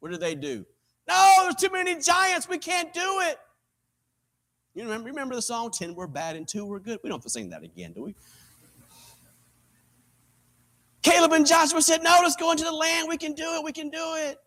What 0.00 0.10
did 0.10 0.20
they 0.20 0.34
do? 0.34 0.66
No, 1.08 1.34
there's 1.42 1.54
too 1.54 1.70
many 1.70 2.00
giants. 2.00 2.48
We 2.48 2.58
can't 2.58 2.92
do 2.92 3.20
it. 3.22 3.38
You 4.74 4.82
remember, 4.82 5.08
remember 5.08 5.34
the 5.34 5.42
song, 5.42 5.70
10 5.70 5.94
were 5.94 6.06
bad 6.06 6.36
and 6.36 6.46
2 6.46 6.64
were 6.66 6.80
good? 6.80 6.98
We 7.02 7.08
don't 7.08 7.18
have 7.18 7.24
to 7.24 7.30
sing 7.30 7.48
that 7.50 7.62
again, 7.62 7.92
do 7.92 8.04
we? 8.04 8.14
Caleb 11.02 11.32
and 11.32 11.46
Joshua 11.46 11.80
said, 11.80 12.02
No, 12.02 12.18
let's 12.20 12.36
go 12.36 12.50
into 12.50 12.64
the 12.64 12.72
land. 12.72 13.08
We 13.08 13.16
can 13.16 13.32
do 13.32 13.54
it. 13.54 13.64
We 13.64 13.72
can 13.72 13.90
do 13.90 14.14
it. 14.16 14.38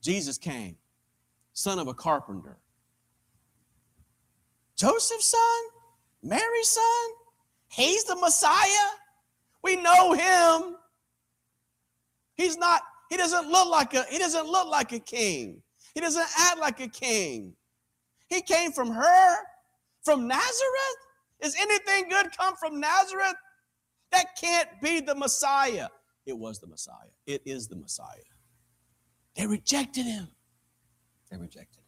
Jesus 0.00 0.38
came, 0.38 0.76
son 1.52 1.78
of 1.78 1.88
a 1.88 1.94
carpenter. 1.94 2.56
Joseph's 4.76 5.26
son? 5.26 5.40
Mary's 6.22 6.68
son? 6.68 7.10
He's 7.68 8.04
the 8.04 8.14
Messiah. 8.14 8.90
We 9.62 9.76
know 9.76 10.12
him. 10.12 10.76
He's 12.34 12.56
not, 12.56 12.82
he 13.08 13.16
doesn't 13.16 13.48
look 13.48 13.68
like 13.68 13.94
a, 13.94 14.04
he 14.10 14.18
doesn't 14.18 14.46
look 14.46 14.68
like 14.68 14.92
a 14.92 15.00
king. 15.00 15.62
He 15.94 16.00
doesn't 16.00 16.26
act 16.38 16.58
like 16.58 16.80
a 16.80 16.88
king. 16.88 17.54
He 18.28 18.40
came 18.42 18.72
from 18.72 18.90
her, 18.90 19.36
from 20.04 20.28
Nazareth. 20.28 20.98
Is 21.40 21.56
anything 21.58 22.08
good 22.08 22.26
come 22.36 22.54
from 22.56 22.80
Nazareth? 22.80 23.34
That 24.12 24.36
can't 24.40 24.68
be 24.82 25.00
the 25.00 25.14
Messiah. 25.14 25.88
It 26.26 26.36
was 26.36 26.58
the 26.58 26.66
Messiah. 26.66 27.10
It 27.26 27.42
is 27.46 27.68
the 27.68 27.76
Messiah. 27.76 28.18
They 29.34 29.46
rejected 29.46 30.04
him. 30.04 30.28
They 31.30 31.36
rejected 31.36 31.78
him. 31.78 31.84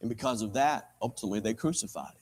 And 0.00 0.08
because 0.08 0.42
of 0.42 0.52
that, 0.54 0.90
ultimately 1.02 1.40
they 1.40 1.54
crucified 1.54 2.12
him. 2.12 2.20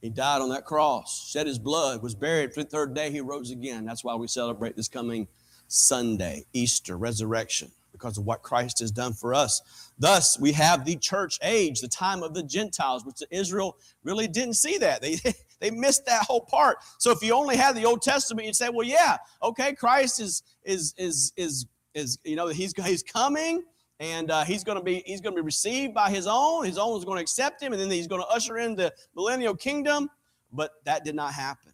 He 0.00 0.10
died 0.10 0.42
on 0.42 0.50
that 0.50 0.66
cross, 0.66 1.30
shed 1.30 1.46
his 1.46 1.58
blood, 1.58 2.02
was 2.02 2.14
buried. 2.14 2.52
For 2.52 2.62
the 2.62 2.68
third 2.68 2.94
day, 2.94 3.10
he 3.10 3.20
rose 3.20 3.50
again. 3.50 3.86
That's 3.86 4.04
why 4.04 4.14
we 4.14 4.28
celebrate 4.28 4.76
this 4.76 4.88
coming 4.88 5.28
Sunday, 5.74 6.44
Easter, 6.52 6.96
resurrection, 6.96 7.70
because 7.90 8.16
of 8.16 8.24
what 8.24 8.42
Christ 8.42 8.78
has 8.78 8.92
done 8.92 9.12
for 9.12 9.34
us. 9.34 9.90
Thus, 9.98 10.38
we 10.38 10.52
have 10.52 10.84
the 10.84 10.96
church 10.96 11.38
age, 11.42 11.80
the 11.80 11.88
time 11.88 12.22
of 12.22 12.32
the 12.32 12.44
Gentiles, 12.44 13.04
which 13.04 13.22
Israel 13.30 13.76
really 14.04 14.28
didn't 14.28 14.54
see 14.54 14.78
that. 14.78 15.02
They, 15.02 15.18
they 15.60 15.72
missed 15.72 16.06
that 16.06 16.22
whole 16.22 16.42
part. 16.42 16.78
So 16.98 17.10
if 17.10 17.22
you 17.22 17.34
only 17.34 17.56
had 17.56 17.74
the 17.74 17.84
Old 17.84 18.02
Testament, 18.02 18.46
you'd 18.46 18.54
say, 18.54 18.68
well, 18.68 18.86
yeah, 18.86 19.16
okay, 19.42 19.74
Christ 19.74 20.20
is 20.20 20.42
is 20.64 20.94
is 20.96 21.32
is 21.36 21.66
is 21.92 22.18
you 22.24 22.36
know 22.36 22.48
he's 22.48 22.72
he's 22.84 23.02
coming 23.02 23.64
and 23.98 24.30
uh, 24.30 24.44
he's 24.44 24.62
going 24.64 24.78
to 24.78 24.84
be 24.84 25.02
he's 25.06 25.20
going 25.20 25.34
to 25.34 25.42
be 25.42 25.44
received 25.44 25.92
by 25.92 26.08
his 26.08 26.26
own. 26.28 26.64
His 26.64 26.78
own 26.78 26.96
is 26.98 27.04
going 27.04 27.16
to 27.16 27.22
accept 27.22 27.60
him, 27.60 27.72
and 27.72 27.82
then 27.82 27.90
he's 27.90 28.06
going 28.06 28.22
to 28.22 28.28
usher 28.28 28.58
in 28.58 28.76
the 28.76 28.92
millennial 29.14 29.56
kingdom. 29.56 30.08
But 30.52 30.70
that 30.84 31.04
did 31.04 31.16
not 31.16 31.32
happen. 31.34 31.72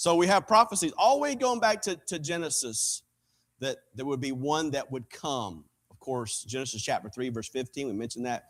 So 0.00 0.14
we 0.14 0.28
have 0.28 0.48
prophecies 0.48 0.92
all 0.96 1.16
the 1.16 1.20
way 1.20 1.34
going 1.34 1.60
back 1.60 1.82
to, 1.82 1.94
to 2.06 2.18
Genesis 2.18 3.02
that 3.58 3.76
there 3.94 4.06
would 4.06 4.18
be 4.18 4.32
one 4.32 4.70
that 4.70 4.90
would 4.90 5.10
come. 5.10 5.62
Of 5.90 6.00
course, 6.00 6.42
Genesis 6.44 6.80
chapter 6.80 7.10
three, 7.10 7.28
verse 7.28 7.50
fifteen. 7.50 7.86
We 7.86 7.92
mentioned 7.92 8.24
that. 8.24 8.44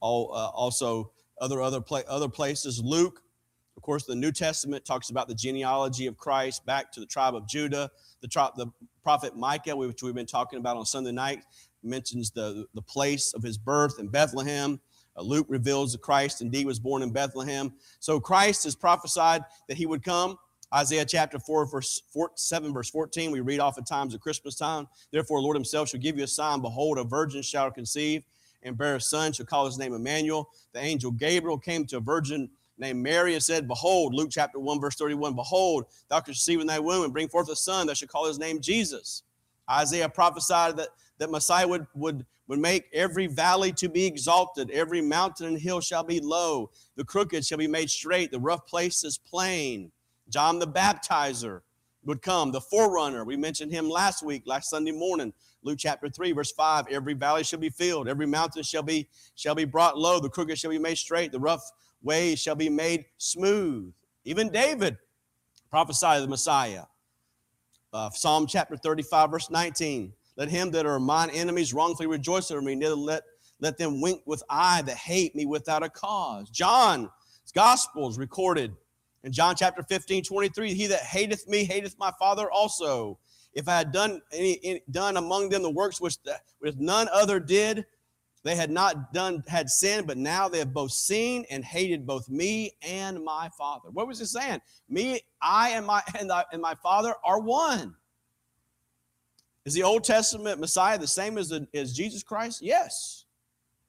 All 0.00 0.30
uh, 0.32 0.46
also 0.46 1.12
other 1.42 1.60
other 1.60 1.82
pla- 1.82 2.08
other 2.08 2.30
places. 2.30 2.80
Luke, 2.82 3.20
of 3.76 3.82
course, 3.82 4.06
the 4.06 4.14
New 4.14 4.32
Testament 4.32 4.86
talks 4.86 5.10
about 5.10 5.28
the 5.28 5.34
genealogy 5.34 6.06
of 6.06 6.16
Christ 6.16 6.64
back 6.64 6.90
to 6.92 7.00
the 7.00 7.06
tribe 7.06 7.34
of 7.34 7.46
Judah. 7.46 7.90
The, 8.22 8.28
tri- 8.28 8.48
the 8.56 8.68
prophet 9.02 9.36
Micah, 9.36 9.76
which 9.76 10.02
we've 10.02 10.14
been 10.14 10.24
talking 10.24 10.58
about 10.58 10.78
on 10.78 10.86
Sunday 10.86 11.12
night, 11.12 11.42
mentions 11.82 12.30
the, 12.30 12.64
the 12.72 12.80
place 12.80 13.34
of 13.34 13.42
his 13.42 13.58
birth 13.58 13.98
in 13.98 14.08
Bethlehem. 14.08 14.80
Uh, 15.18 15.20
Luke 15.20 15.48
reveals 15.50 15.92
that 15.92 16.00
Christ 16.00 16.40
indeed 16.40 16.64
was 16.64 16.80
born 16.80 17.02
in 17.02 17.12
Bethlehem. 17.12 17.74
So 18.00 18.18
Christ 18.18 18.64
is 18.64 18.74
prophesied 18.74 19.44
that 19.68 19.76
he 19.76 19.84
would 19.84 20.02
come. 20.02 20.38
Isaiah 20.72 21.04
chapter 21.04 21.38
4, 21.38 21.66
verse 21.66 22.02
4, 22.12 22.32
7, 22.34 22.72
verse 22.72 22.90
14, 22.90 23.30
we 23.30 23.40
read 23.40 23.60
oftentimes 23.60 24.14
at 24.14 24.20
Christmas 24.20 24.54
time. 24.54 24.88
Therefore, 25.10 25.40
Lord 25.40 25.56
himself 25.56 25.88
shall 25.88 26.00
give 26.00 26.16
you 26.16 26.24
a 26.24 26.28
sign. 26.28 26.60
Behold, 26.60 26.98
a 26.98 27.04
virgin 27.04 27.42
shall 27.42 27.70
conceive 27.70 28.22
and 28.62 28.76
bear 28.76 28.96
a 28.96 29.00
son, 29.00 29.32
shall 29.32 29.46
call 29.46 29.66
his 29.66 29.78
name 29.78 29.94
Emmanuel. 29.94 30.48
The 30.72 30.80
angel 30.80 31.10
Gabriel 31.10 31.58
came 31.58 31.84
to 31.86 31.98
a 31.98 32.00
virgin 32.00 32.48
named 32.78 33.02
Mary 33.02 33.34
and 33.34 33.42
said, 33.42 33.68
Behold, 33.68 34.14
Luke 34.14 34.30
chapter 34.32 34.58
1, 34.58 34.80
verse 34.80 34.96
31, 34.96 35.34
Behold, 35.34 35.84
thou 36.08 36.16
shalt 36.16 36.24
conceive 36.26 36.60
in 36.60 36.66
thy 36.66 36.78
womb 36.78 37.04
and 37.04 37.12
bring 37.12 37.28
forth 37.28 37.48
a 37.50 37.56
son, 37.56 37.86
thou 37.86 37.94
shalt 37.94 38.10
call 38.10 38.26
his 38.26 38.38
name 38.38 38.60
Jesus. 38.60 39.22
Isaiah 39.70 40.08
prophesied 40.08 40.76
that 40.76 40.88
that 41.18 41.30
Messiah 41.30 41.66
would, 41.66 41.86
would, 41.94 42.26
would 42.48 42.58
make 42.58 42.88
every 42.92 43.26
valley 43.26 43.72
to 43.72 43.88
be 43.88 44.04
exalted, 44.04 44.70
every 44.70 45.00
mountain 45.00 45.46
and 45.46 45.58
hill 45.58 45.80
shall 45.80 46.04
be 46.04 46.20
low, 46.20 46.70
the 46.96 47.04
crooked 47.04 47.44
shall 47.44 47.58
be 47.58 47.68
made 47.68 47.90
straight, 47.90 48.30
the 48.30 48.38
rough 48.38 48.66
places 48.66 49.18
plain. 49.18 49.90
John 50.28 50.58
the 50.58 50.66
baptizer 50.66 51.60
would 52.04 52.22
come, 52.22 52.52
the 52.52 52.60
forerunner. 52.60 53.24
We 53.24 53.36
mentioned 53.36 53.72
him 53.72 53.88
last 53.88 54.22
week, 54.22 54.42
last 54.46 54.70
Sunday 54.70 54.92
morning. 54.92 55.32
Luke 55.62 55.78
chapter 55.78 56.08
3, 56.08 56.32
verse 56.32 56.52
5. 56.52 56.88
Every 56.90 57.14
valley 57.14 57.44
shall 57.44 57.58
be 57.58 57.70
filled, 57.70 58.08
every 58.08 58.26
mountain 58.26 58.62
shall 58.62 58.82
be 58.82 59.08
shall 59.34 59.54
be 59.54 59.64
brought 59.64 59.98
low, 59.98 60.20
the 60.20 60.28
crooked 60.28 60.58
shall 60.58 60.70
be 60.70 60.78
made 60.78 60.98
straight, 60.98 61.32
the 61.32 61.40
rough 61.40 61.62
ways 62.02 62.38
shall 62.38 62.54
be 62.54 62.68
made 62.68 63.06
smooth. 63.16 63.92
Even 64.24 64.50
David 64.50 64.98
prophesied 65.70 66.22
the 66.22 66.28
Messiah. 66.28 66.84
Uh, 67.92 68.10
Psalm 68.10 68.46
chapter 68.46 68.76
35, 68.76 69.30
verse 69.30 69.50
19. 69.50 70.12
Let 70.36 70.48
him 70.48 70.70
that 70.72 70.84
are 70.84 70.98
mine 70.98 71.30
enemies 71.30 71.72
wrongfully 71.72 72.08
rejoice 72.08 72.50
over 72.50 72.60
me. 72.60 72.74
Neither 72.74 72.94
let, 72.94 73.22
let 73.60 73.78
them 73.78 74.00
wink 74.00 74.22
with 74.26 74.42
eye 74.50 74.82
that 74.82 74.96
hate 74.96 75.34
me 75.34 75.46
without 75.46 75.82
a 75.82 75.88
cause. 75.88 76.50
John's 76.50 77.08
Gospels 77.54 78.18
recorded 78.18 78.74
in 79.24 79.32
John 79.32 79.56
chapter 79.56 79.82
15, 79.82 80.22
23, 80.22 80.74
he 80.74 80.86
that 80.86 81.00
hateth 81.00 81.48
me 81.48 81.64
hateth 81.64 81.96
my 81.98 82.12
Father 82.18 82.50
also. 82.50 83.18
If 83.54 83.68
I 83.68 83.78
had 83.78 83.90
done 83.90 84.20
any, 84.32 84.60
any 84.62 84.82
done 84.90 85.16
among 85.16 85.48
them 85.48 85.62
the 85.62 85.70
works 85.70 86.00
which, 86.00 86.22
the, 86.22 86.38
which 86.58 86.76
none 86.76 87.08
other 87.12 87.40
did, 87.40 87.86
they 88.42 88.54
had 88.54 88.70
not 88.70 89.14
done 89.14 89.42
had 89.48 89.70
sinned, 89.70 90.06
but 90.06 90.18
now 90.18 90.48
they 90.48 90.58
have 90.58 90.74
both 90.74 90.92
seen 90.92 91.46
and 91.50 91.64
hated 91.64 92.06
both 92.06 92.28
me 92.28 92.72
and 92.82 93.24
my 93.24 93.48
Father. 93.56 93.88
What 93.90 94.06
was 94.06 94.18
he 94.18 94.26
saying? 94.26 94.60
Me, 94.90 95.20
I, 95.40 95.70
and 95.70 95.86
my 95.86 96.02
and, 96.18 96.30
and 96.52 96.60
my 96.60 96.74
Father 96.74 97.14
are 97.24 97.40
one. 97.40 97.96
Is 99.64 99.72
the 99.72 99.82
Old 99.82 100.04
Testament 100.04 100.60
Messiah 100.60 100.98
the 100.98 101.06
same 101.06 101.38
as, 101.38 101.48
the, 101.48 101.66
as 101.72 101.94
Jesus 101.94 102.22
Christ? 102.22 102.60
Yes. 102.60 103.23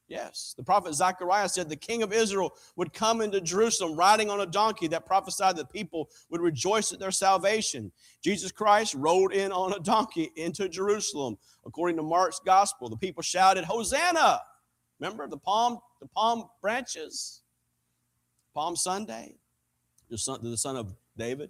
Yes. 0.07 0.53
The 0.55 0.63
prophet 0.63 0.93
Zechariah 0.93 1.49
said 1.49 1.67
the 1.67 1.75
king 1.75 2.03
of 2.03 2.13
Israel 2.13 2.53
would 2.75 2.93
come 2.93 3.21
into 3.21 3.41
Jerusalem 3.41 3.95
riding 3.95 4.29
on 4.29 4.41
a 4.41 4.45
donkey 4.45 4.87
that 4.89 5.07
prophesied 5.07 5.57
that 5.57 5.71
people 5.71 6.09
would 6.29 6.41
rejoice 6.41 6.91
at 6.91 6.99
their 6.99 7.11
salvation. 7.11 7.91
Jesus 8.23 8.51
Christ 8.51 8.93
rode 8.93 9.33
in 9.33 9.51
on 9.51 9.73
a 9.73 9.79
donkey 9.79 10.31
into 10.35 10.69
Jerusalem. 10.69 11.37
According 11.65 11.97
to 11.97 12.03
Mark's 12.03 12.39
gospel, 12.45 12.87
the 12.87 12.97
people 12.97 13.23
shouted, 13.23 13.65
Hosanna! 13.65 14.41
Remember 14.99 15.27
the 15.27 15.37
palm, 15.37 15.79
the 15.99 16.07
palm 16.07 16.45
branches? 16.61 17.41
Palm 18.53 18.75
Sunday, 18.75 19.35
the 20.09 20.17
son, 20.17 20.39
the 20.41 20.55
son 20.55 20.77
of 20.77 20.93
David. 21.17 21.49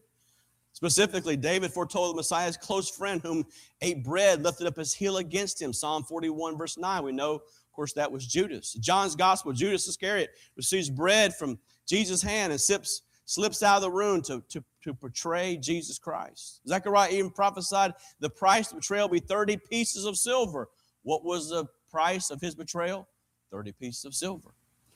Specifically, 0.74 1.38
David 1.38 1.72
foretold 1.72 2.13
the 2.13 2.18
Messiah's 2.18 2.58
close 2.58 2.89
friend 2.89 3.22
whom 3.22 3.46
ate 3.82 4.04
bread 4.04 4.44
lifted 4.44 4.68
up 4.68 4.76
his 4.76 4.94
heel 4.94 5.18
against 5.18 5.62
him. 5.62 5.72
Psalm 5.72 6.04
41, 6.04 6.58
verse 6.58 6.78
9. 6.78 7.04
We 7.04 7.12
know, 7.12 7.41
course, 7.75 7.93
that 7.93 8.11
was 8.11 8.25
Judas. 8.25 8.73
John's 8.73 9.15
gospel, 9.15 9.51
Judas 9.51 9.88
Iscariot 9.88 10.31
receives 10.55 10.89
bread 10.89 11.35
from 11.35 11.59
Jesus' 11.85 12.21
hand 12.21 12.51
and 12.51 12.61
sips, 12.61 13.01
slips 13.25 13.63
out 13.63 13.77
of 13.77 13.81
the 13.83 13.91
room 13.91 14.21
to, 14.23 14.43
to, 14.49 14.63
to 14.83 14.93
portray 14.93 15.57
Jesus 15.57 15.97
Christ. 15.97 16.61
Zechariah 16.67 17.11
even 17.11 17.31
prophesied 17.31 17.93
the 18.19 18.29
price 18.29 18.71
of 18.71 18.79
betrayal 18.79 19.07
be 19.07 19.19
30 19.19 19.57
pieces 19.69 20.05
of 20.05 20.17
silver. 20.17 20.69
What 21.03 21.23
was 21.23 21.49
the 21.49 21.65
price 21.89 22.29
of 22.29 22.41
his 22.41 22.55
betrayal? 22.55 23.07
30 23.51 23.71
pieces 23.73 24.05
of 24.05 24.13
silver. 24.13 24.49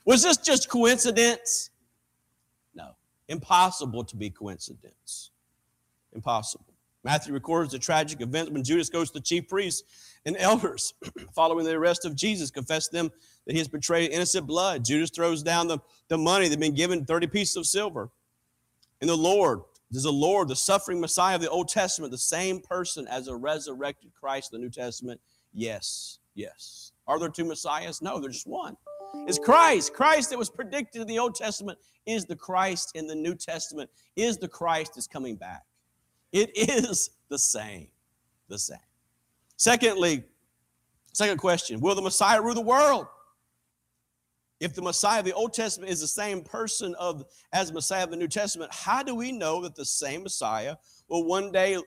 Was 0.04 0.22
this 0.22 0.36
just 0.36 0.68
coincidence? 0.68 1.70
No, 2.74 2.90
impossible 3.28 4.04
to 4.04 4.16
be 4.16 4.30
coincidence. 4.30 5.30
Impossible. 6.12 6.69
Matthew 7.02 7.32
records 7.32 7.72
the 7.72 7.78
tragic 7.78 8.20
event 8.20 8.52
when 8.52 8.62
Judas 8.62 8.90
goes 8.90 9.10
to 9.10 9.18
the 9.18 9.24
chief 9.24 9.48
priests 9.48 9.82
and 10.26 10.36
elders 10.38 10.92
following 11.34 11.64
the 11.64 11.72
arrest 11.72 12.04
of 12.04 12.14
Jesus, 12.14 12.50
confess 12.50 12.88
them 12.88 13.10
that 13.46 13.52
he 13.52 13.58
has 13.58 13.68
betrayed 13.68 14.10
innocent 14.10 14.46
blood. 14.46 14.84
Judas 14.84 15.10
throws 15.10 15.42
down 15.42 15.66
the, 15.66 15.78
the 16.08 16.18
money 16.18 16.44
that 16.44 16.52
had 16.52 16.60
been 16.60 16.74
given, 16.74 17.04
30 17.04 17.26
pieces 17.28 17.56
of 17.56 17.66
silver. 17.66 18.10
And 19.00 19.08
the 19.08 19.16
Lord, 19.16 19.60
is 19.92 20.02
the 20.04 20.12
Lord, 20.12 20.48
the 20.48 20.56
suffering 20.56 21.00
Messiah 21.00 21.36
of 21.36 21.40
the 21.40 21.50
Old 21.50 21.68
Testament, 21.68 22.12
the 22.12 22.18
same 22.18 22.60
person 22.60 23.08
as 23.08 23.28
a 23.28 23.34
resurrected 23.34 24.12
Christ 24.12 24.52
in 24.52 24.60
the 24.60 24.64
New 24.64 24.70
Testament? 24.70 25.20
Yes, 25.52 26.18
yes. 26.34 26.92
Are 27.06 27.18
there 27.18 27.28
two 27.28 27.44
Messiahs? 27.44 28.00
No, 28.00 28.20
there's 28.20 28.34
just 28.34 28.46
one. 28.46 28.76
It's 29.26 29.38
Christ. 29.38 29.92
Christ 29.92 30.30
that 30.30 30.38
was 30.38 30.50
predicted 30.50 31.02
in 31.02 31.08
the 31.08 31.18
Old 31.18 31.34
Testament 31.34 31.78
is 32.06 32.24
the 32.24 32.36
Christ 32.36 32.92
in 32.94 33.06
the 33.08 33.14
New 33.14 33.34
Testament, 33.34 33.90
is 34.14 34.36
the 34.36 34.46
Christ 34.46 34.92
that's 34.94 35.08
coming 35.08 35.34
back. 35.34 35.62
It 36.32 36.50
is 36.56 37.10
the 37.28 37.38
same. 37.38 37.88
The 38.48 38.58
same. 38.58 38.78
Secondly, 39.56 40.24
second 41.12 41.38
question 41.38 41.80
Will 41.80 41.94
the 41.94 42.02
Messiah 42.02 42.40
rule 42.40 42.54
the 42.54 42.60
world? 42.60 43.06
If 44.58 44.74
the 44.74 44.82
Messiah 44.82 45.20
of 45.20 45.24
the 45.24 45.32
Old 45.32 45.54
Testament 45.54 45.90
is 45.90 46.00
the 46.00 46.06
same 46.06 46.42
person 46.42 46.94
of 46.96 47.24
as 47.52 47.72
Messiah 47.72 48.04
of 48.04 48.10
the 48.10 48.16
New 48.16 48.28
Testament, 48.28 48.70
how 48.72 49.02
do 49.02 49.14
we 49.14 49.32
know 49.32 49.62
that 49.62 49.74
the 49.74 49.84
same 49.84 50.22
Messiah 50.22 50.76
will 51.08 51.24
one 51.24 51.50
day 51.50 51.78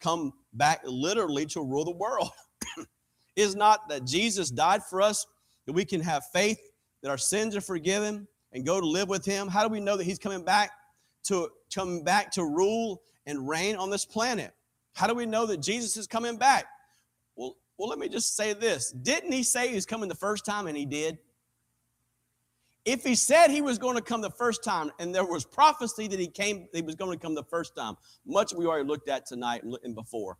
come 0.00 0.32
back 0.52 0.82
literally 0.84 1.46
to 1.46 1.62
rule 1.62 1.84
the 1.84 1.90
world? 1.92 2.30
is 3.36 3.56
not 3.56 3.88
that 3.88 4.04
Jesus 4.04 4.50
died 4.50 4.82
for 4.84 5.00
us 5.00 5.26
that 5.66 5.72
we 5.72 5.84
can 5.84 6.00
have 6.00 6.24
faith 6.32 6.60
that 7.02 7.10
our 7.10 7.18
sins 7.18 7.54
are 7.56 7.60
forgiven 7.60 8.26
and 8.52 8.66
go 8.66 8.80
to 8.80 8.86
live 8.86 9.08
with 9.08 9.24
him? 9.24 9.48
How 9.48 9.62
do 9.62 9.72
we 9.72 9.80
know 9.80 9.96
that 9.96 10.04
he's 10.04 10.18
coming 10.18 10.44
back 10.44 10.72
to 11.24 11.48
come 11.74 12.02
back 12.02 12.30
to 12.32 12.44
rule 12.44 13.00
and 13.28 13.48
reign 13.48 13.76
on 13.76 13.90
this 13.90 14.04
planet. 14.04 14.52
How 14.94 15.06
do 15.06 15.14
we 15.14 15.26
know 15.26 15.46
that 15.46 15.58
Jesus 15.58 15.96
is 15.96 16.08
coming 16.08 16.36
back? 16.36 16.64
Well, 17.36 17.56
well, 17.76 17.88
let 17.88 18.00
me 18.00 18.08
just 18.08 18.34
say 18.34 18.54
this. 18.54 18.90
Didn't 18.90 19.30
he 19.30 19.44
say 19.44 19.72
he's 19.72 19.86
coming 19.86 20.08
the 20.08 20.16
first 20.16 20.44
time 20.44 20.66
and 20.66 20.76
he 20.76 20.84
did? 20.84 21.18
If 22.84 23.04
he 23.04 23.14
said 23.14 23.48
he 23.50 23.60
was 23.60 23.78
going 23.78 23.96
to 23.96 24.02
come 24.02 24.22
the 24.22 24.30
first 24.30 24.64
time 24.64 24.90
and 24.98 25.14
there 25.14 25.24
was 25.24 25.44
prophecy 25.44 26.08
that 26.08 26.18
he 26.18 26.26
came, 26.26 26.66
he 26.72 26.82
was 26.82 26.96
going 26.96 27.16
to 27.16 27.22
come 27.22 27.34
the 27.34 27.44
first 27.44 27.76
time, 27.76 27.96
much 28.26 28.52
we 28.54 28.66
already 28.66 28.88
looked 28.88 29.08
at 29.08 29.26
tonight 29.26 29.62
and 29.84 29.94
before, 29.94 30.38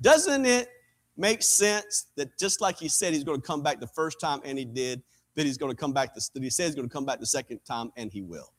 doesn't 0.00 0.46
it 0.46 0.68
make 1.16 1.42
sense 1.42 2.06
that 2.16 2.38
just 2.38 2.60
like 2.60 2.78
he 2.78 2.88
said 2.88 3.12
he's 3.12 3.24
going 3.24 3.40
to 3.40 3.46
come 3.46 3.62
back 3.62 3.80
the 3.80 3.88
first 3.88 4.20
time 4.20 4.40
and 4.44 4.56
he 4.56 4.64
did, 4.64 5.02
that 5.34 5.44
he's 5.44 5.58
going 5.58 5.72
to 5.72 5.76
come 5.76 5.92
back, 5.92 6.14
to, 6.14 6.20
that 6.34 6.42
he 6.42 6.50
says 6.50 6.66
he's 6.66 6.74
going 6.76 6.88
to 6.88 6.92
come 6.92 7.04
back 7.04 7.18
the 7.20 7.26
second 7.26 7.58
time, 7.64 7.92
and 7.96 8.12
he 8.12 8.22
will. 8.22 8.52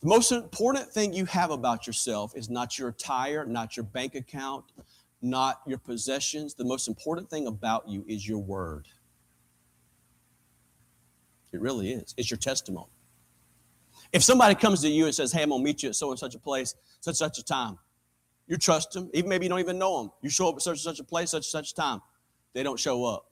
The 0.00 0.06
most 0.06 0.30
important 0.30 0.90
thing 0.92 1.12
you 1.12 1.24
have 1.24 1.50
about 1.50 1.86
yourself 1.86 2.36
is 2.36 2.48
not 2.48 2.78
your 2.78 2.88
attire, 2.90 3.44
not 3.44 3.76
your 3.76 3.84
bank 3.84 4.14
account, 4.14 4.64
not 5.20 5.60
your 5.66 5.78
possessions. 5.78 6.54
The 6.54 6.64
most 6.64 6.86
important 6.86 7.28
thing 7.28 7.48
about 7.48 7.88
you 7.88 8.04
is 8.06 8.26
your 8.28 8.38
word. 8.38 8.86
It 11.52 11.60
really 11.60 11.90
is. 11.90 12.14
It's 12.16 12.30
your 12.30 12.38
testimony. 12.38 12.90
If 14.12 14.22
somebody 14.22 14.54
comes 14.54 14.82
to 14.82 14.88
you 14.88 15.06
and 15.06 15.14
says, 15.14 15.32
Hey, 15.32 15.42
I'm 15.42 15.48
going 15.48 15.62
to 15.62 15.64
meet 15.64 15.82
you 15.82 15.88
at 15.88 15.96
so 15.96 16.10
and 16.10 16.18
such 16.18 16.34
a 16.36 16.38
place, 16.38 16.74
such 17.00 17.16
such 17.16 17.38
a 17.38 17.44
time, 17.44 17.78
you 18.46 18.56
trust 18.56 18.92
them. 18.92 19.10
Even 19.12 19.28
maybe 19.28 19.46
you 19.46 19.50
don't 19.50 19.58
even 19.58 19.78
know 19.78 20.00
them. 20.00 20.12
You 20.22 20.30
show 20.30 20.48
up 20.48 20.56
at 20.56 20.62
such 20.62 20.72
and 20.72 20.80
such 20.80 21.00
a 21.00 21.04
place, 21.04 21.30
such 21.30 21.48
such 21.48 21.72
a 21.72 21.74
time. 21.74 22.00
They 22.54 22.62
don't 22.62 22.78
show 22.78 23.04
up. 23.04 23.26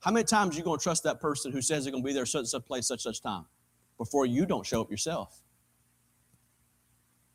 How 0.00 0.10
many 0.10 0.24
times 0.24 0.54
are 0.54 0.58
you 0.58 0.64
going 0.64 0.78
to 0.78 0.82
trust 0.82 1.04
that 1.04 1.20
person 1.20 1.52
who 1.52 1.62
says 1.62 1.84
they're 1.84 1.92
going 1.92 2.02
to 2.02 2.06
be 2.06 2.12
there 2.12 2.26
such 2.26 2.40
and 2.40 2.48
such 2.48 2.66
place, 2.66 2.86
such 2.86 3.02
such 3.02 3.22
time 3.22 3.44
before 3.96 4.26
you 4.26 4.46
don't 4.46 4.66
show 4.66 4.80
up 4.80 4.90
yourself? 4.90 5.40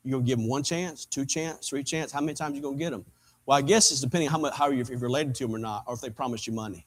You 0.04 0.12
gonna 0.12 0.24
give 0.24 0.38
them 0.38 0.48
one 0.48 0.62
chance, 0.62 1.06
two 1.06 1.24
chance, 1.24 1.68
three 1.68 1.82
chance? 1.82 2.12
How 2.12 2.20
many 2.20 2.34
times 2.34 2.54
you 2.54 2.62
gonna 2.62 2.76
get 2.76 2.90
them? 2.90 3.04
Well, 3.46 3.56
I 3.56 3.62
guess 3.62 3.90
it's 3.90 4.00
depending 4.00 4.28
how 4.28 4.38
much 4.38 4.54
how 4.54 4.68
you're, 4.68 4.82
if 4.82 4.90
you're 4.90 4.98
related 4.98 5.34
to 5.36 5.44
them 5.44 5.54
or 5.54 5.58
not, 5.58 5.84
or 5.86 5.94
if 5.94 6.00
they 6.00 6.10
promise 6.10 6.46
you 6.46 6.52
money. 6.52 6.86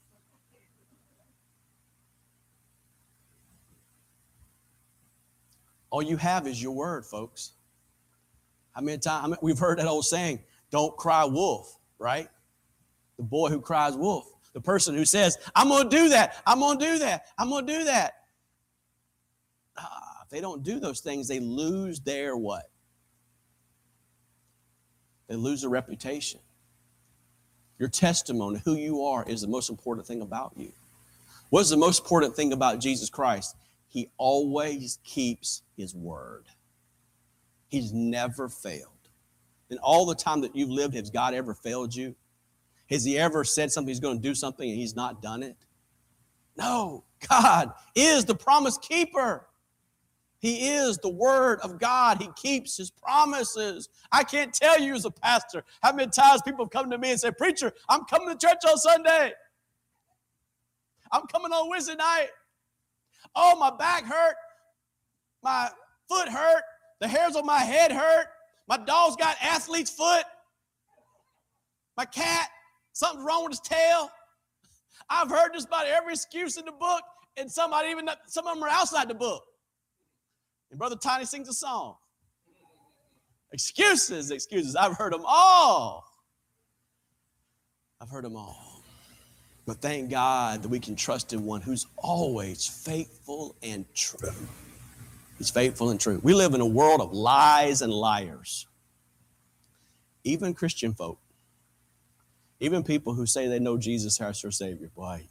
All 5.90 6.04
you 6.04 6.18
have 6.18 6.46
is 6.46 6.62
your 6.62 6.74
word, 6.74 7.06
folks. 7.06 7.54
How 8.74 8.82
many 8.82 9.00
times 9.00 9.36
we've 9.42 9.58
heard 9.58 9.80
that 9.80 9.88
old 9.88 10.06
saying, 10.06 10.44
"Don't 10.70 10.96
cry 10.96 11.26
wolf," 11.26 11.80
right? 11.98 12.30
The 13.18 13.24
boy 13.24 13.50
who 13.50 13.60
cries 13.60 13.96
wolf, 13.96 14.32
the 14.54 14.62
person 14.62 14.94
who 14.94 15.06
says, 15.06 15.38
"I'm 15.56 15.70
gonna 15.70 15.90
do 15.90 16.10
that, 16.10 16.36
I'm 16.46 16.60
gonna 16.60 16.80
do 16.80 17.00
that, 17.00 17.28
I'm 17.40 17.50
gonna 17.50 17.66
do 17.66 17.84
that." 17.86 18.26
Ah, 19.76 20.22
if 20.24 20.30
they 20.30 20.42
don't 20.42 20.62
do 20.62 20.80
those 20.80 21.00
things, 21.00 21.28
they 21.28 21.40
lose 21.40 22.00
their 22.00 22.38
what? 22.38 22.70
They 25.28 25.36
lose 25.36 25.62
their 25.62 25.70
reputation. 25.70 26.40
Your 27.80 27.90
testimony, 27.90 28.62
who 28.66 28.76
you 28.76 29.04
are, 29.04 29.24
is 29.28 29.42
the 29.42 29.48
most 29.48 29.70
important 29.70 30.08
thing 30.08 30.22
about 30.22 30.54
you. 30.56 30.72
What's 31.50 31.70
the 31.70 31.78
most 31.78 32.02
important 32.02 32.36
thing 32.36 32.54
about 32.54 32.80
Jesus 32.80 33.10
Christ? 33.10 33.56
He 33.88 34.10
always 34.18 35.00
keeps 35.04 35.62
his 35.78 35.94
word. 35.94 36.46
He's 37.68 37.94
never 37.94 38.50
failed. 38.50 38.92
In 39.70 39.78
all 39.80 40.06
the 40.06 40.16
time 40.16 40.42
that 40.42 40.56
you've 40.56 40.70
lived, 40.70 40.96
has 40.96 41.10
God 41.10 41.34
ever 41.34 41.54
failed 41.54 41.94
you? 41.94 42.16
Has 42.90 43.04
he 43.04 43.18
ever 43.18 43.44
said 43.44 43.72
something 43.72 43.90
he's 43.90 44.00
going 44.00 44.18
to 44.18 44.24
do 44.24 44.34
something 44.34 44.68
and 44.68 44.78
he's 44.78 44.96
not 44.96 45.22
done 45.22 45.44
it? 45.44 45.58
No. 46.58 47.04
God 47.30 47.74
is 47.96 48.26
the 48.26 48.36
promise 48.36 48.78
keeper. 48.78 49.46
He 50.40 50.70
is 50.70 50.98
the 51.00 51.10
Word 51.10 51.60
of 51.62 51.80
God. 51.80 52.22
He 52.22 52.30
keeps 52.36 52.78
His 52.78 52.92
promises. 52.92 53.90
I 54.12 54.24
can't 54.24 54.54
tell 54.54 54.80
you 54.80 54.94
as 54.94 55.06
a 55.06 55.12
pastor 55.12 55.64
how 55.82 55.94
many 55.94 56.12
times 56.12 56.42
people 56.44 56.66
have 56.66 56.72
come 56.72 56.90
to 56.92 56.98
me 56.98 57.12
and 57.12 57.20
say, 57.20 57.32
Preacher, 57.32 57.74
I'm 57.90 58.04
coming 58.06 58.30
to 58.30 58.48
church 58.48 58.60
on 58.70 58.78
Sunday. 58.78 59.34
I'm 61.12 61.24
coming 61.28 61.52
on 61.52 61.70
Wednesday 61.70 61.96
night. 61.96 62.30
Oh, 63.36 63.58
my 63.58 63.76
back 63.76 64.06
hurt. 64.06 64.36
My 65.44 65.70
foot 66.08 66.30
hurt. 66.30 66.64
The 67.00 67.08
hairs 67.08 67.36
on 67.36 67.46
my 67.46 67.60
head 67.60 67.92
hurt. 67.92 68.28
My 68.68 68.78
dog's 68.78 69.16
got 69.16 69.38
athlete's 69.42 69.92
foot. 69.92 70.26
My 71.96 72.06
cat, 72.06 72.50
something's 72.94 73.26
wrong 73.26 73.44
with 73.44 73.54
his 73.54 73.60
tail. 73.62 74.10
I've 75.10 75.30
heard 75.30 75.54
just 75.54 75.68
about 75.68 75.88
every 75.88 76.14
excuse 76.14 76.58
in 76.58 76.66
the 76.66 76.72
book, 76.72 77.02
and 77.38 77.52
somebody 77.52 77.90
even 77.90 78.10
some 78.28 78.46
of 78.48 78.56
them 78.56 78.64
are 78.64 78.70
outside 78.70 79.08
the 79.08 79.14
book. 79.14 79.44
And 80.70 80.80
Brother 80.80 80.96
Tiny 80.96 81.26
sings 81.26 81.48
a 81.50 81.54
song. 81.54 81.96
Excuses, 83.52 84.32
excuses. 84.32 84.76
I've 84.76 84.98
heard 84.98 85.14
them 85.14 85.24
all. 85.26 86.06
I've 88.02 88.10
heard 88.10 88.26
them 88.26 88.36
all. 88.36 88.84
But 89.66 89.78
thank 89.82 90.10
God 90.10 90.64
that 90.64 90.70
we 90.70 90.80
can 90.80 90.96
trust 90.96 91.34
in 91.34 91.44
one 91.46 91.62
who's 91.62 91.88
always 91.98 92.68
faithful 92.68 93.56
and 93.62 93.86
true. 93.94 94.32
He's 95.38 95.50
faithful 95.50 95.90
and 95.90 96.00
true. 96.00 96.20
We 96.24 96.34
live 96.34 96.54
in 96.54 96.62
a 96.62 96.66
world 96.66 97.02
of 97.02 97.14
lies 97.14 97.82
and 97.82 97.92
liars. 97.92 98.66
Even 100.24 100.54
Christian 100.54 100.94
folk, 100.94 101.20
even 102.60 102.84
people 102.84 103.14
who 103.14 103.26
say 103.26 103.48
they 103.48 103.60
know 103.60 103.78
Jesus 103.78 104.20
as 104.20 104.42
their 104.42 104.52
Savior, 104.52 104.90
boy, 104.96 105.28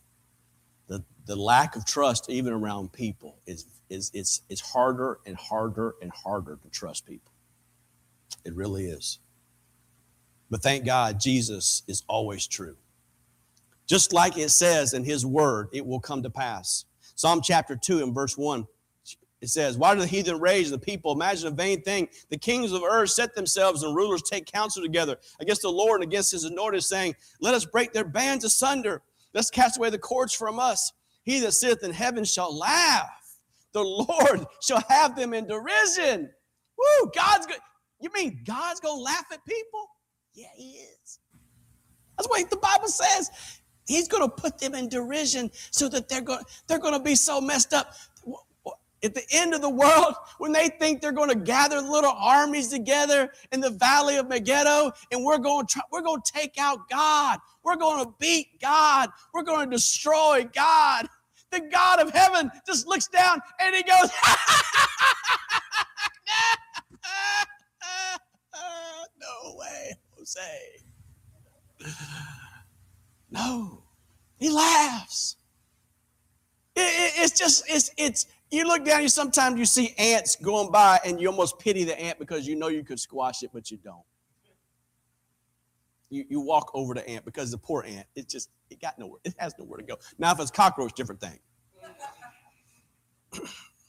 the, 0.87 1.03
the 1.27 1.37
lack 1.37 1.75
of 1.77 1.85
trust, 1.85 2.31
even 2.31 2.53
around 2.53 2.93
people, 2.93 3.39
is 3.47 3.67
is 3.89 4.11
it's 4.15 4.43
it's 4.49 4.61
harder 4.61 5.19
and 5.27 5.37
harder 5.37 5.95
and 6.03 6.11
harder 6.13 6.59
to 6.63 6.69
trust 6.71 7.07
people. 7.07 7.33
It 8.45 8.55
really 8.55 8.87
is. 8.87 9.19
But 10.51 10.63
thank 10.63 10.85
God 10.85 11.19
Jesus 11.21 11.83
is 11.89 12.05
always 12.09 12.47
true. 12.47 12.77
Just 13.87 14.13
like 14.13 14.37
it 14.37 14.51
says 14.51 14.95
in 14.95 15.05
his 15.05 15.25
word, 15.27 15.69
it 15.73 15.85
will 15.85 16.01
come 16.01 16.23
to 16.23 16.31
pass. 16.31 16.85
Psalm 17.15 17.41
chapter 17.43 17.77
2 17.77 18.03
and 18.03 18.15
verse 18.15 18.37
1 18.37 18.67
it 19.41 19.51
says, 19.51 19.77
Why 19.77 19.95
do 19.95 20.01
the 20.01 20.07
heathen 20.07 20.41
rage? 20.41 20.71
The 20.71 20.79
people 20.79 21.13
imagine 21.13 21.49
a 21.49 21.51
vain 21.51 21.83
thing. 21.83 22.09
The 22.31 22.39
kings 22.39 22.73
of 22.73 22.83
earth 22.83 23.11
set 23.11 23.35
themselves 23.35 23.83
and 23.83 23.95
rulers 23.95 24.23
take 24.23 24.47
counsel 24.47 24.83
together 24.83 25.19
against 25.41 25.63
the 25.63 25.69
Lord 25.71 26.01
and 26.01 26.11
against 26.11 26.33
his 26.33 26.45
anointed, 26.45 26.83
saying, 26.83 27.15
Let 27.41 27.55
us 27.55 27.65
break 27.65 27.93
their 27.93 28.05
bands 28.05 28.45
asunder. 28.45 29.03
Let's 29.35 29.51
cast 29.51 29.77
away 29.77 29.91
the 29.91 29.99
cords 29.99 30.35
from 30.35 30.59
us. 30.59 30.93
He 31.23 31.41
that 31.41 31.53
sitteth 31.53 31.85
in 31.85 31.93
heaven 31.93 32.25
shall 32.25 32.57
laugh 32.57 33.11
the 33.77 33.83
Lord 33.83 34.47
shall 34.63 34.83
have 34.89 35.15
them 35.15 35.35
in 35.35 35.47
derision. 35.47 36.31
Woo, 36.79 37.11
God's 37.15 37.47
good. 37.47 37.59
You 38.01 38.11
mean 38.15 38.41
God's 38.47 38.81
to 38.97 39.03
laugh 39.03 39.27
at 39.31 39.45
people? 39.45 39.87
Yeah, 40.33 40.49
he 40.57 40.79
is. 40.79 41.19
That's 42.17 42.27
what 42.27 42.49
the 42.49 42.57
Bible 42.57 42.89
says. 42.89 43.31
He's 43.87 44.09
to 44.23 44.35
put 44.35 44.59
them 44.59 44.75
in 44.75 44.89
derision 44.89 45.51
so 45.71 45.91
that 45.91 46.09
they're 46.09 46.23
going 46.23 46.43
they're 46.67 46.79
to 46.81 47.01
be 47.01 47.15
so 47.15 47.39
messed 47.39 47.75
up. 47.75 47.93
At 49.05 49.15
the 49.15 49.25
end 49.31 49.53
of 49.53 49.61
the 49.61 49.71
world, 49.71 50.15
when 50.39 50.53
they 50.53 50.69
think 50.69 51.03
they're 51.03 51.13
to 51.29 51.37
gather 51.37 51.79
little 51.83 52.15
armies 52.19 52.69
together 52.69 53.31
in 53.53 53.61
the 53.61 53.71
valley 53.71 54.17
of 54.17 54.27
Megiddo, 54.27 54.91
and 55.13 55.23
we're 55.23 55.37
to 55.67 55.75
try, 55.75 55.83
we're 55.93 56.01
to 56.23 56.33
take 56.33 56.55
out 56.59 56.89
God, 56.89 57.39
we're 57.63 57.77
to 58.07 58.15
beat 58.19 58.59
God, 58.59 59.11
we're 59.35 59.45
to 59.69 59.71
destroy 59.71 60.49
God 60.55 61.09
the 61.51 61.61
God 61.73 62.01
of 62.01 62.11
heaven 62.13 62.51
just 62.67 62.87
looks 62.87 63.07
down 63.09 63.41
and 63.61 63.75
he 63.75 63.83
goes, 63.83 64.11
No 69.19 69.55
way, 69.57 69.93
Jose. 70.17 70.41
No, 73.31 73.83
he 74.39 74.51
laughs. 74.51 75.37
It, 76.75 76.81
it, 76.81 77.25
it's 77.25 77.39
just, 77.39 77.65
it's, 77.69 77.91
it's, 77.97 78.27
you 78.51 78.67
look 78.67 78.85
down, 78.85 79.03
you 79.03 79.09
sometimes 79.09 79.59
you 79.59 79.65
see 79.65 79.95
ants 79.99 80.37
going 80.37 80.71
by 80.71 81.01
and 81.05 81.21
you 81.21 81.29
almost 81.29 81.59
pity 81.59 81.85
the 81.85 81.99
ant 82.01 82.19
because 82.19 82.47
you 82.47 82.55
know 82.57 82.69
you 82.69 82.85
could 82.85 83.01
squash 83.01 83.43
it, 83.43 83.51
but 83.53 83.71
you 83.71 83.79
don't. 83.79 84.03
You, 86.11 86.25
you 86.29 86.41
walk 86.41 86.71
over 86.75 86.95
the 86.95 87.09
ant 87.09 87.25
because 87.25 87.51
the 87.51 87.59
poor 87.59 87.85
ant, 87.85 88.07
it 88.15 88.29
just, 88.29 88.51
it 88.71 88.81
got 88.81 88.99
nowhere. 88.99 89.21
It 89.25 89.35
has 89.39 89.55
nowhere 89.59 89.79
to 89.79 89.85
go. 89.85 89.97
Now, 90.19 90.33
if 90.33 90.41
it's 90.41 90.51
cockroach, 90.51 90.93
different 90.95 91.21
thing. 91.21 91.39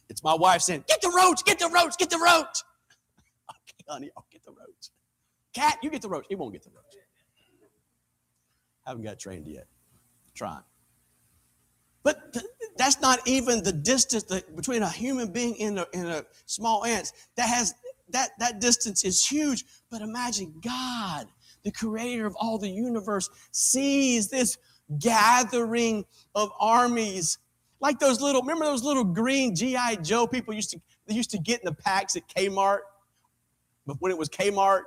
it's 0.09 0.23
my 0.23 0.33
wife 0.33 0.61
saying, 0.61 0.83
Get 0.87 1.01
the 1.01 1.09
roach, 1.15 1.45
get 1.45 1.59
the 1.59 1.69
roach, 1.69 1.97
get 1.97 2.09
the 2.09 2.17
roach. 2.19 2.63
Okay, 3.49 3.85
honey, 3.87 4.09
I'll 4.17 4.25
get 4.31 4.43
the 4.43 4.51
roach. 4.51 4.89
Cat, 5.53 5.77
you 5.81 5.89
get 5.89 6.01
the 6.01 6.09
roach. 6.09 6.25
He 6.29 6.35
won't 6.35 6.53
get 6.53 6.63
the 6.63 6.69
roach. 6.69 6.95
Haven't 8.85 9.03
got 9.03 9.19
trained 9.19 9.47
yet. 9.47 9.67
Trying. 10.35 10.63
But 12.03 12.31
th- 12.33 12.45
that's 12.77 13.01
not 13.01 13.19
even 13.27 13.63
the 13.63 13.73
distance 13.73 14.23
between 14.55 14.81
a 14.81 14.89
human 14.89 15.31
being 15.31 15.61
and 15.61 15.79
a, 15.79 15.87
and 15.93 16.07
a 16.07 16.25
small 16.45 16.85
ant. 16.85 17.11
That 17.35 17.49
has 17.49 17.75
that 18.11 18.29
that 18.39 18.61
distance 18.61 19.03
is 19.03 19.25
huge. 19.25 19.65
But 19.91 20.01
imagine 20.01 20.53
God, 20.63 21.27
the 21.67 21.71
creator 21.73 22.25
of 22.25 22.35
all 22.37 22.57
the 22.57 22.69
universe, 22.69 23.29
sees 23.51 24.29
this 24.29 24.57
gathering 24.99 26.05
of 26.33 26.49
armies 26.59 27.37
like 27.79 27.99
those 27.99 28.21
little, 28.21 28.41
remember 28.41 28.65
those 28.65 28.83
little 28.83 29.03
green 29.03 29.55
G.I. 29.55 29.97
Joe 29.97 30.25
people 30.25 30.53
used 30.53 30.71
to, 30.71 30.81
they 31.05 31.13
used 31.13 31.31
to 31.31 31.37
get 31.37 31.59
in 31.59 31.65
the 31.65 31.73
packs 31.73 32.15
at 32.15 32.27
Kmart, 32.27 32.79
but 33.85 33.97
when 33.99 34.11
it 34.11 34.17
was 34.17 34.29
Kmart, 34.29 34.81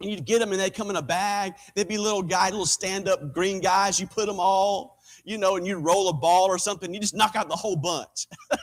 and 0.00 0.10
you'd 0.10 0.26
get 0.26 0.40
them 0.40 0.52
and 0.52 0.60
they'd 0.60 0.74
come 0.74 0.90
in 0.90 0.96
a 0.96 1.02
bag. 1.02 1.54
They'd 1.74 1.88
be 1.88 1.96
little 1.96 2.22
guy, 2.22 2.50
little 2.50 2.66
stand-up 2.66 3.32
green 3.32 3.60
guys. 3.60 3.98
You 3.98 4.06
put 4.06 4.26
them 4.26 4.38
all, 4.38 4.98
you 5.24 5.38
know, 5.38 5.56
and 5.56 5.66
you 5.66 5.78
roll 5.78 6.10
a 6.10 6.12
ball 6.12 6.44
or 6.44 6.58
something. 6.58 6.92
You 6.92 7.00
just 7.00 7.14
knock 7.14 7.34
out 7.34 7.48
the 7.48 7.56
whole 7.56 7.76
bunch. 7.76 8.26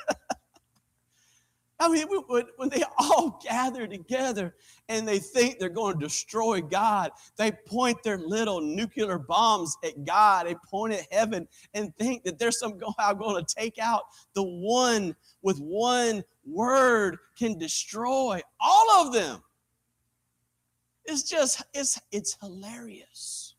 I 1.79 1.89
mean, 1.89 2.07
when 2.07 2.69
they 2.69 2.83
all 2.97 3.39
gather 3.43 3.88
together 3.88 4.55
and 4.89 5.07
they 5.07 5.19
think 5.19 5.59
they're 5.59 5.69
going 5.69 5.93
to 5.93 5.99
destroy 5.99 6.62
God, 6.62 7.12
they 7.38 7.51
point 7.51 8.01
their 8.03 8.17
little 8.17 8.62
nuclear 8.62 9.17
bombs 9.17 9.75
at 9.83 10.05
God, 10.05 10.47
they 10.47 10.55
point 10.69 10.93
at 10.93 11.12
heaven 11.12 11.47
and 11.73 11.95
think 11.97 12.23
that 12.23 12.39
they're 12.39 12.51
somehow 12.51 13.13
going 13.13 13.43
to 13.43 13.55
take 13.55 13.79
out 13.79 14.03
the 14.33 14.43
one 14.43 15.15
with 15.41 15.59
one 15.59 16.23
word 16.45 17.17
can 17.38 17.57
destroy 17.57 18.41
all 18.59 19.05
of 19.05 19.13
them. 19.13 19.41
It's 21.05 21.23
just, 21.23 21.63
it's, 21.73 21.99
it's 22.12 22.38
hilarious. 22.41 23.55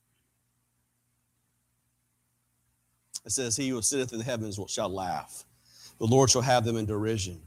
It 3.25 3.33
says, 3.33 3.57
He 3.57 3.69
who 3.69 3.83
sitteth 3.83 4.13
in 4.13 4.19
the 4.19 4.25
heavens 4.25 4.59
shall 4.69 4.89
laugh. 4.89 5.45
The 5.99 6.07
Lord 6.07 6.31
shall 6.31 6.43
have 6.43 6.65
them 6.65 6.77
in 6.77 6.87
derision. 6.87 7.41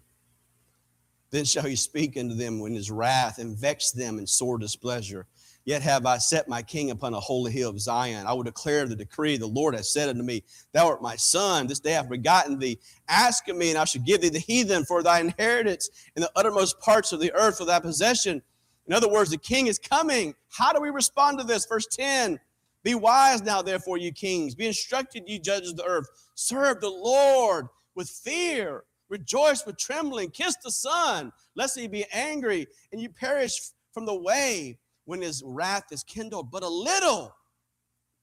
Then 1.30 1.46
shall 1.46 1.64
he 1.64 1.76
speak 1.76 2.18
unto 2.18 2.36
them 2.36 2.62
in 2.66 2.74
his 2.74 2.90
wrath 2.90 3.38
and 3.40 3.58
vex 3.58 3.92
them 3.92 4.20
in 4.20 4.28
sore 4.28 4.58
displeasure. 4.58 5.28
Yet 5.68 5.82
have 5.82 6.06
I 6.06 6.18
set 6.18 6.48
my 6.48 6.62
king 6.62 6.92
upon 6.92 7.14
a 7.14 7.20
holy 7.20 7.52
hill 7.52 7.70
of 7.70 7.82
Zion. 7.82 8.26
I 8.26 8.32
will 8.32 8.44
declare 8.44 8.88
the 8.88 8.96
decree. 8.96 9.36
The 9.36 9.48
Lord 9.48 9.76
has 9.76 9.92
said 9.92 10.08
unto 10.08 10.24
me, 10.24 10.46
Thou 10.72 10.88
art 10.88 11.02
my 11.02 11.18
son. 11.18 11.68
This 11.68 11.82
day 11.82 11.92
I 11.92 11.98
have 11.98 12.10
begotten 12.10 12.58
thee. 12.58 12.80
Ask 13.10 13.50
of 13.50 13.58
me, 13.58 13.72
and 13.72 13.78
I 13.78 13.84
shall 13.84 14.02
give 14.04 14.22
thee 14.22 14.30
the 14.30 14.40
heathen 14.40 14.86
for 14.86 15.04
thy 15.04 15.20
inheritance 15.20 15.90
in 16.16 16.22
the 16.22 16.32
uttermost 16.38 16.80
parts 16.80 17.12
of 17.12 17.20
the 17.20 17.34
earth 17.34 17.58
for 17.58 17.66
thy 17.66 17.82
possession. 17.82 18.42
In 18.88 18.94
other 18.94 19.10
words, 19.10 19.30
the 19.30 19.38
king 19.38 19.68
is 19.68 19.78
coming. 19.78 20.34
How 20.48 20.72
do 20.72 20.80
we 20.80 20.90
respond 20.90 21.38
to 21.40 21.44
this? 21.44 21.66
Verse 21.66 21.86
10 21.88 22.40
Be 22.84 22.96
wise 22.96 23.42
now, 23.42 23.62
therefore, 23.62 23.98
you 23.98 24.14
kings. 24.14 24.56
Be 24.56 24.68
instructed, 24.68 25.24
ye 25.28 25.38
judges 25.38 25.72
of 25.72 25.76
the 25.76 25.86
earth. 25.86 26.08
Serve 26.36 26.80
the 26.80 26.90
Lord 26.90 27.68
with 27.94 28.10
fear. 28.10 28.86
Rejoice 29.10 29.66
with 29.66 29.78
trembling. 29.78 30.32
Kiss 30.32 30.56
the 30.64 30.72
Son, 30.72 31.32
lest 31.56 31.80
he 31.80 31.88
be 31.88 32.06
angry 32.12 32.68
and 32.92 33.02
you 33.02 33.10
perish 33.10 33.72
from 33.94 34.06
the 34.06 34.16
way 34.16 34.78
when 35.06 35.22
his 35.22 35.42
wrath 35.46 35.86
is 35.92 36.04
kindled. 36.04 36.52
But 36.52 36.64
a 36.64 36.68
little, 36.68 37.34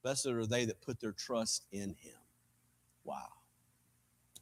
blessed 0.03 0.27
are 0.27 0.45
they 0.45 0.65
that 0.65 0.81
put 0.81 0.99
their 0.99 1.11
trust 1.11 1.65
in 1.71 1.89
him. 1.89 2.19
Wow. 3.03 3.27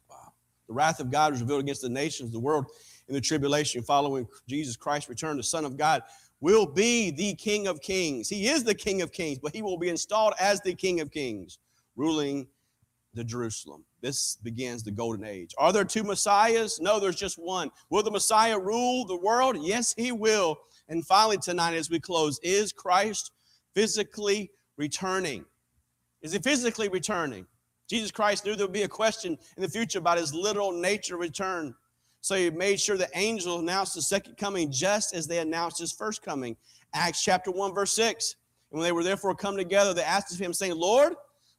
Wow. 0.08 0.32
The 0.68 0.74
wrath 0.74 1.00
of 1.00 1.10
God 1.10 1.32
was 1.32 1.40
revealed 1.40 1.60
against 1.60 1.82
the 1.82 1.88
nations, 1.88 2.30
the 2.30 2.38
world 2.38 2.66
in 3.08 3.14
the 3.14 3.20
tribulation 3.20 3.82
following 3.82 4.26
Jesus 4.46 4.76
Christ's 4.76 5.08
return. 5.08 5.36
The 5.36 5.42
Son 5.42 5.64
of 5.64 5.76
God 5.76 6.02
will 6.40 6.66
be 6.66 7.10
the 7.10 7.34
King 7.34 7.66
of 7.66 7.80
Kings. 7.80 8.28
He 8.28 8.48
is 8.48 8.64
the 8.64 8.74
King 8.74 9.02
of 9.02 9.12
Kings, 9.12 9.38
but 9.38 9.54
he 9.54 9.62
will 9.62 9.78
be 9.78 9.88
installed 9.88 10.34
as 10.38 10.60
the 10.60 10.74
King 10.74 11.00
of 11.00 11.10
Kings, 11.10 11.58
ruling 11.96 12.46
the 13.14 13.24
Jerusalem. 13.24 13.84
This 14.00 14.36
begins 14.42 14.82
the 14.82 14.90
golden 14.90 15.24
age. 15.24 15.54
Are 15.58 15.72
there 15.72 15.84
two 15.84 16.02
messiahs? 16.02 16.80
No, 16.80 16.98
there's 16.98 17.16
just 17.16 17.38
one. 17.38 17.70
Will 17.90 18.02
the 18.02 18.10
Messiah 18.10 18.58
rule 18.58 19.04
the 19.04 19.16
world? 19.16 19.56
Yes, 19.60 19.94
he 19.96 20.12
will. 20.12 20.58
And 20.88 21.06
finally, 21.06 21.38
tonight, 21.38 21.74
as 21.74 21.90
we 21.90 22.00
close, 22.00 22.38
is 22.42 22.72
Christ 22.72 23.30
physically 23.74 24.50
returning? 24.76 25.44
Is 26.22 26.32
he 26.32 26.38
physically 26.38 26.88
returning? 26.88 27.46
Jesus 27.88 28.10
Christ 28.10 28.44
knew 28.44 28.56
there 28.56 28.66
would 28.66 28.72
be 28.72 28.82
a 28.82 28.88
question 28.88 29.38
in 29.56 29.62
the 29.62 29.68
future 29.68 29.98
about 29.98 30.18
his 30.18 30.34
literal 30.34 30.72
nature 30.72 31.16
return. 31.16 31.74
So 32.22 32.34
he 32.36 32.48
made 32.50 32.80
sure 32.80 32.96
the 32.96 33.10
angels 33.14 33.60
announced 33.60 33.94
the 33.94 34.02
second 34.02 34.38
coming 34.38 34.72
just 34.72 35.14
as 35.14 35.26
they 35.26 35.38
announced 35.38 35.78
his 35.78 35.92
first 35.92 36.22
coming. 36.22 36.56
Acts 36.94 37.22
chapter 37.22 37.50
1, 37.50 37.74
verse 37.74 37.92
6. 37.92 38.36
And 38.70 38.80
when 38.80 38.88
they 38.88 38.92
were 38.92 39.02
therefore 39.04 39.34
come 39.34 39.56
together, 39.56 39.92
they 39.92 40.02
asked 40.02 40.32
of 40.32 40.38
him, 40.40 40.54
saying, 40.54 40.74
Lord, 40.74 41.14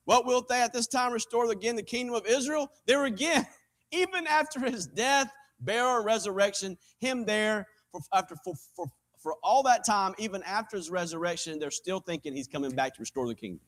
what 0.05 0.25
wilt 0.25 0.47
thou 0.47 0.63
at 0.63 0.73
this 0.73 0.87
time 0.87 1.11
restore 1.11 1.51
again 1.51 1.75
the 1.75 1.83
kingdom 1.83 2.15
of 2.15 2.25
Israel? 2.25 2.71
There 2.85 3.05
again, 3.05 3.45
even 3.91 4.25
after 4.27 4.59
his 4.59 4.87
death, 4.87 5.31
burial, 5.59 6.03
resurrection, 6.03 6.77
him 6.99 7.25
there 7.25 7.67
for 7.91 8.01
after 8.13 8.35
for, 8.43 8.53
for, 8.75 8.87
for 9.17 9.35
all 9.43 9.63
that 9.63 9.85
time, 9.85 10.13
even 10.17 10.43
after 10.43 10.77
his 10.77 10.89
resurrection, 10.89 11.59
they're 11.59 11.71
still 11.71 11.99
thinking 11.99 12.35
he's 12.35 12.47
coming 12.47 12.71
back 12.71 12.93
to 12.95 12.99
restore 12.99 13.27
the 13.27 13.35
kingdom. 13.35 13.61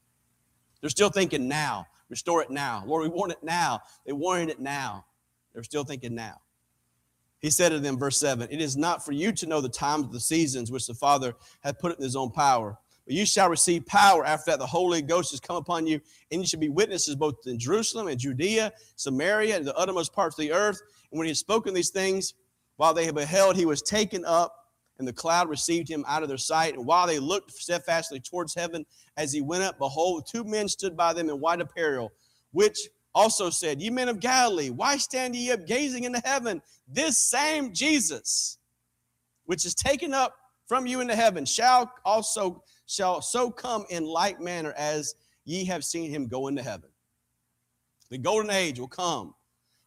They're 0.82 0.89
still 0.89 1.10
thinking 1.10 1.47
now, 1.47 1.88
restore 2.10 2.41
it 2.43 2.52
now. 2.52 2.84
Lord, 2.86 3.04
we 3.04 3.10
want 3.10 3.32
it 3.32 3.43
now. 3.43 3.82
They 4.06 4.13
wanted 4.13 4.50
it 4.50 4.60
now. 4.60 5.06
They're 5.54 5.63
still 5.63 5.84
thinking 5.84 6.13
now. 6.13 6.41
He 7.39 7.50
said 7.50 7.69
to 7.69 7.80
them, 7.80 7.97
verse 7.97 8.19
7 8.19 8.47
It 8.52 8.62
is 8.62 8.78
not 8.78 9.04
for 9.04 9.12
you 9.12 9.32
to 9.32 9.45
know 9.47 9.62
the 9.62 9.69
times 9.69 10.06
of 10.06 10.12
the 10.12 10.19
seasons 10.19 10.71
which 10.71 10.88
the 10.88 10.93
Father 10.93 11.34
hath 11.62 11.80
put 11.80 11.97
in 11.97 12.04
his 12.04 12.15
own 12.15 12.32
power 12.32 12.78
but 13.08 13.15
you 13.15 13.26
shall 13.26 13.50
receive 13.50 13.86
power 13.86 14.26
after 14.26 14.52
that 14.52 14.60
the 14.60 14.67
Holy 14.67 15.02
Ghost 15.02 15.32
has 15.32 15.39
come 15.39 15.56
upon 15.56 15.88
you, 15.88 16.02
and 16.30 16.41
you 16.41 16.46
shall 16.46 16.60
be 16.60 16.67
witnesses 16.67 17.15
both 17.15 17.36
in 17.46 17.58
Jerusalem 17.58 18.10
and 18.10 18.20
Judea, 18.20 18.74
Samaria, 18.98 19.56
and 19.56 19.65
the 19.65 19.74
uttermost 19.76 20.12
parts 20.12 20.38
of 20.38 20.41
the 20.41 20.52
earth. 20.52 20.82
And 21.10 21.17
when 21.17 21.26
he 21.26 21.30
had 21.30 21.38
spoken 21.38 21.74
these 21.74 21.89
things, 21.89 22.34
while 22.76 22.93
they 22.93 23.06
had 23.06 23.15
beheld, 23.15 23.56
he 23.56 23.65
was 23.65 23.82
taken 23.82 24.26
up, 24.26 24.54
and 25.00 25.08
the 25.08 25.13
cloud 25.13 25.48
received 25.48 25.88
him 25.88 26.04
out 26.06 26.22
of 26.22 26.28
their 26.28 26.38
sight. 26.38 26.74
And 26.74 26.86
while 26.86 27.08
they 27.08 27.17
looked 27.17 27.54
steadfastly 27.54 28.20
towards 28.20 28.54
heaven 28.54 28.86
as 29.15 29.32
he 29.32 29.39
went 29.39 29.63
up, 29.63 29.80
behold, 29.80 30.28
two 30.30 30.43
men 30.43 30.67
stood 30.67 30.98
by 30.98 31.13
them 31.13 31.30
in 31.30 31.39
white 31.39 31.62
apparel, 31.62 32.12
which 32.52 32.78
also 33.15 33.50
said, 33.50 33.82
Ye 33.82 33.89
men 33.89 34.10
of 34.10 34.20
Galilee, 34.20 34.70
why 34.70 34.98
stand 34.98 35.34
ye 35.34 35.50
up 35.52 35.65
gazing 35.65 36.04
into 36.04 36.22
heaven? 36.26 36.62
This 36.89 37.17
same 37.17 37.74
Jesus, 37.74 38.58
which 39.46 39.65
is 39.65 39.74
taken 39.74 40.13
up 40.13 40.36
from 40.67 40.86
you 40.86 41.00
into 41.00 41.15
heaven, 41.15 41.46
shall 41.46 41.89
also 42.04 42.63
shall 42.88 43.21
so 43.21 43.52
come 43.52 43.86
in 43.89 44.06
like 44.06 44.41
manner 44.41 44.73
as 44.78 45.13
ye 45.45 45.65
have 45.65 45.86
seen 45.86 46.10
him 46.10 46.28
go 46.28 46.47
into 46.47 46.63
heaven. 46.63 46.89
The 48.10 48.17
golden 48.17 48.50
age 48.50 48.80
will 48.80 48.88
come 48.88 49.36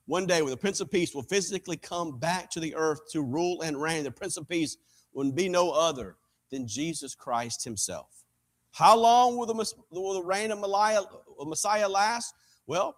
one 0.07 0.27
day 0.27 0.43
when 0.43 0.51
the 0.51 0.57
Prince 0.57 0.81
of 0.81 0.91
Peace 0.91 1.15
will 1.15 1.23
physically 1.23 1.77
come 1.77 2.19
back 2.19 2.51
to 2.51 2.61
the 2.61 2.75
earth 2.75 3.11
to 3.13 3.23
rule 3.23 3.63
and 3.63 3.81
reign. 3.81 4.05
The 4.05 4.11
Prince 4.11 4.37
of 4.37 4.49
Peace 4.49 4.77
will 5.13 5.31
be 5.33 5.49
no 5.49 5.71
other 5.71 6.17
than 6.51 6.67
Jesus 6.67 7.15
Christ 7.15 7.65
himself. 7.65 8.25
How 8.73 8.97
long 8.97 9.37
will 9.37 9.47
the, 9.47 9.75
will 9.91 10.15
the 10.15 10.23
reign 10.23 10.51
of 10.53 10.59
Messiah 10.59 11.89
last? 11.89 12.35
Well, 12.67 12.95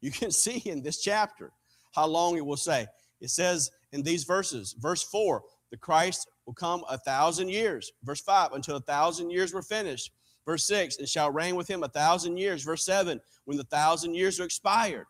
you 0.00 0.10
can 0.10 0.30
see 0.32 0.58
in 0.68 0.82
this 0.82 1.02
chapter 1.02 1.52
how 1.94 2.06
long 2.06 2.36
it 2.36 2.46
will 2.46 2.56
say. 2.56 2.86
It 3.20 3.30
says 3.30 3.70
in 3.92 4.02
these 4.02 4.24
verses, 4.24 4.74
verse 4.78 5.02
4, 5.02 5.42
the 5.70 5.76
Christ 5.76 6.28
will 6.46 6.54
come 6.54 6.84
a 6.88 6.98
thousand 6.98 7.48
years. 7.48 7.92
Verse 8.02 8.20
5, 8.20 8.52
until 8.52 8.76
a 8.76 8.80
thousand 8.80 9.30
years 9.30 9.52
were 9.52 9.62
finished. 9.62 10.12
Verse 10.44 10.66
6, 10.66 10.98
and 10.98 11.08
shall 11.08 11.30
reign 11.30 11.54
with 11.54 11.68
him 11.68 11.82
a 11.82 11.88
thousand 11.88 12.36
years. 12.36 12.64
Verse 12.64 12.84
7, 12.84 13.20
when 13.44 13.56
the 13.56 13.64
thousand 13.64 14.14
years 14.14 14.40
are 14.40 14.44
expired. 14.44 15.06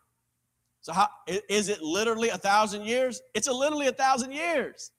So, 0.81 0.93
how, 0.93 1.07
is 1.27 1.69
it 1.69 1.81
literally 1.81 2.29
a 2.29 2.37
thousand 2.37 2.85
years? 2.85 3.21
It's 3.33 3.47
a 3.47 3.53
literally 3.53 3.87
a 3.87 3.93
thousand 3.93 4.33
years. 4.33 4.91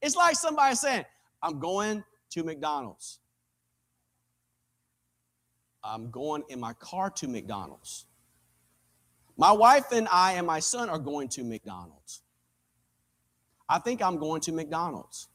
It's 0.00 0.16
like 0.16 0.34
somebody 0.34 0.74
saying, 0.74 1.04
I'm 1.42 1.58
going 1.58 2.02
to 2.30 2.42
McDonald's. 2.42 3.20
I'm 5.84 6.10
going 6.10 6.42
in 6.48 6.58
my 6.58 6.72
car 6.74 7.10
to 7.10 7.28
McDonald's. 7.28 8.06
My 9.36 9.52
wife 9.52 9.92
and 9.92 10.08
I 10.10 10.32
and 10.32 10.46
my 10.46 10.58
son 10.58 10.88
are 10.88 10.98
going 10.98 11.28
to 11.28 11.44
McDonald's. 11.44 12.22
I 13.68 13.78
think 13.78 14.02
I'm 14.02 14.18
going 14.18 14.40
to 14.42 14.52
McDonald's. 14.52 15.28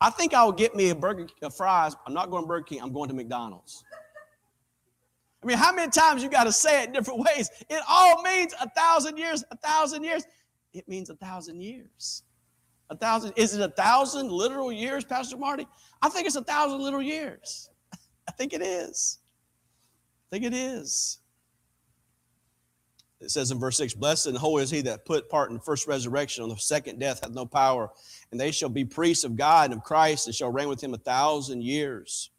I 0.00 0.10
think 0.10 0.32
I'll 0.32 0.52
get 0.52 0.74
me 0.74 0.90
a 0.90 0.94
burger, 0.94 1.26
a 1.42 1.46
uh, 1.46 1.50
fries. 1.50 1.94
I'm 2.06 2.14
not 2.14 2.30
going 2.30 2.44
to 2.44 2.48
Burger 2.48 2.64
King. 2.64 2.80
I'm 2.80 2.92
going 2.92 3.08
to 3.08 3.14
McDonald's. 3.14 3.84
I 5.42 5.46
mean, 5.46 5.56
how 5.56 5.72
many 5.72 5.90
times 5.90 6.22
you 6.22 6.28
got 6.28 6.44
to 6.44 6.52
say 6.52 6.84
it 6.84 6.92
different 6.92 7.20
ways? 7.36 7.50
It 7.68 7.82
all 7.88 8.22
means 8.22 8.54
a 8.60 8.68
thousand 8.70 9.18
years, 9.18 9.44
a 9.50 9.56
thousand 9.56 10.04
years. 10.04 10.24
It 10.72 10.88
means 10.88 11.10
a 11.10 11.16
thousand 11.16 11.60
years. 11.60 12.22
A 12.90 12.96
thousand. 12.96 13.32
Is 13.36 13.54
it 13.54 13.60
a 13.60 13.72
thousand 13.72 14.30
literal 14.30 14.72
years, 14.72 15.04
Pastor 15.04 15.36
Marty? 15.36 15.66
I 16.02 16.08
think 16.08 16.26
it's 16.26 16.36
a 16.36 16.44
thousand 16.44 16.80
literal 16.80 17.02
years. 17.02 17.70
I 18.28 18.32
think 18.32 18.52
it 18.52 18.62
is. 18.62 19.18
I 20.28 20.36
think 20.36 20.44
it 20.44 20.54
is. 20.54 21.19
It 23.20 23.30
says 23.30 23.50
in 23.50 23.58
verse 23.58 23.76
6 23.76 23.94
Blessed 23.94 24.28
and 24.28 24.36
holy 24.36 24.62
is 24.62 24.70
he 24.70 24.80
that 24.82 25.04
put 25.04 25.28
part 25.28 25.50
in 25.50 25.56
the 25.56 25.62
first 25.62 25.86
resurrection. 25.86 26.42
On 26.42 26.48
the 26.48 26.56
second 26.56 26.98
death 26.98 27.20
hath 27.22 27.32
no 27.32 27.46
power. 27.46 27.90
And 28.30 28.40
they 28.40 28.50
shall 28.50 28.68
be 28.68 28.84
priests 28.84 29.24
of 29.24 29.36
God 29.36 29.70
and 29.70 29.78
of 29.78 29.84
Christ 29.84 30.26
and 30.26 30.34
shall 30.34 30.52
reign 30.52 30.68
with 30.68 30.82
him 30.82 30.94
a 30.94 30.98
thousand 30.98 31.62
years. 31.62 32.30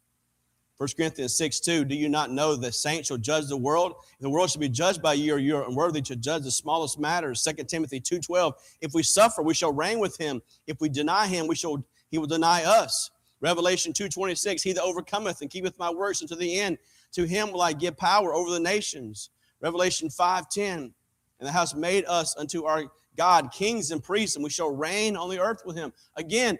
1 0.78 0.88
Corinthians 0.96 1.36
6 1.36 1.60
2 1.60 1.84
Do 1.84 1.94
you 1.94 2.08
not 2.08 2.32
know 2.32 2.56
that 2.56 2.74
saints 2.74 3.06
shall 3.06 3.16
judge 3.16 3.46
the 3.46 3.56
world? 3.56 3.94
The 4.18 4.28
world 4.28 4.50
shall 4.50 4.60
be 4.60 4.68
judged 4.68 5.00
by 5.00 5.14
you, 5.14 5.34
or 5.34 5.38
you 5.38 5.56
are 5.56 5.68
unworthy 5.68 6.02
to 6.02 6.16
judge 6.16 6.42
the 6.42 6.50
smallest 6.50 6.98
matters. 6.98 7.44
2 7.44 7.62
Timothy 7.64 8.00
2 8.00 8.18
12 8.18 8.54
If 8.80 8.92
we 8.92 9.04
suffer, 9.04 9.42
we 9.42 9.54
shall 9.54 9.72
reign 9.72 10.00
with 10.00 10.16
him. 10.16 10.42
If 10.66 10.80
we 10.80 10.88
deny 10.88 11.28
him, 11.28 11.46
we 11.46 11.54
shall 11.54 11.84
he 12.10 12.18
will 12.18 12.26
deny 12.26 12.64
us. 12.64 13.12
Revelation 13.40 13.92
2 13.92 14.08
26 14.08 14.60
He 14.60 14.72
that 14.72 14.82
overcometh 14.82 15.40
and 15.40 15.50
keepeth 15.50 15.78
my 15.78 15.90
works 15.90 16.20
unto 16.20 16.34
the 16.34 16.58
end, 16.58 16.78
to 17.12 17.26
him 17.26 17.52
will 17.52 17.62
I 17.62 17.72
give 17.72 17.96
power 17.96 18.34
over 18.34 18.50
the 18.50 18.58
nations. 18.58 19.30
Revelation 19.62 20.10
5:10, 20.10 20.92
and 21.38 21.48
the 21.48 21.52
house 21.52 21.74
made 21.74 22.04
us 22.06 22.36
unto 22.36 22.64
our 22.64 22.90
God 23.16 23.52
kings 23.52 23.90
and 23.90 24.02
priests, 24.02 24.36
and 24.36 24.44
we 24.44 24.50
shall 24.50 24.74
reign 24.74 25.16
on 25.16 25.30
the 25.30 25.38
earth 25.38 25.62
with 25.64 25.76
him. 25.76 25.92
Again, 26.16 26.58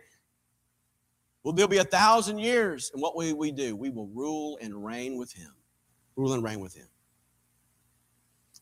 well, 1.42 1.52
there'll 1.52 1.68
be 1.68 1.78
a 1.78 1.84
thousand 1.84 2.38
years, 2.38 2.90
and 2.92 3.02
what 3.02 3.16
will 3.16 3.36
we 3.36 3.50
do? 3.50 3.74
We 3.74 3.90
will 3.90 4.06
rule 4.08 4.58
and 4.62 4.84
reign 4.84 5.18
with 5.18 5.32
him. 5.32 5.52
Rule 6.14 6.34
and 6.34 6.44
reign 6.44 6.60
with 6.60 6.74
him. 6.74 6.88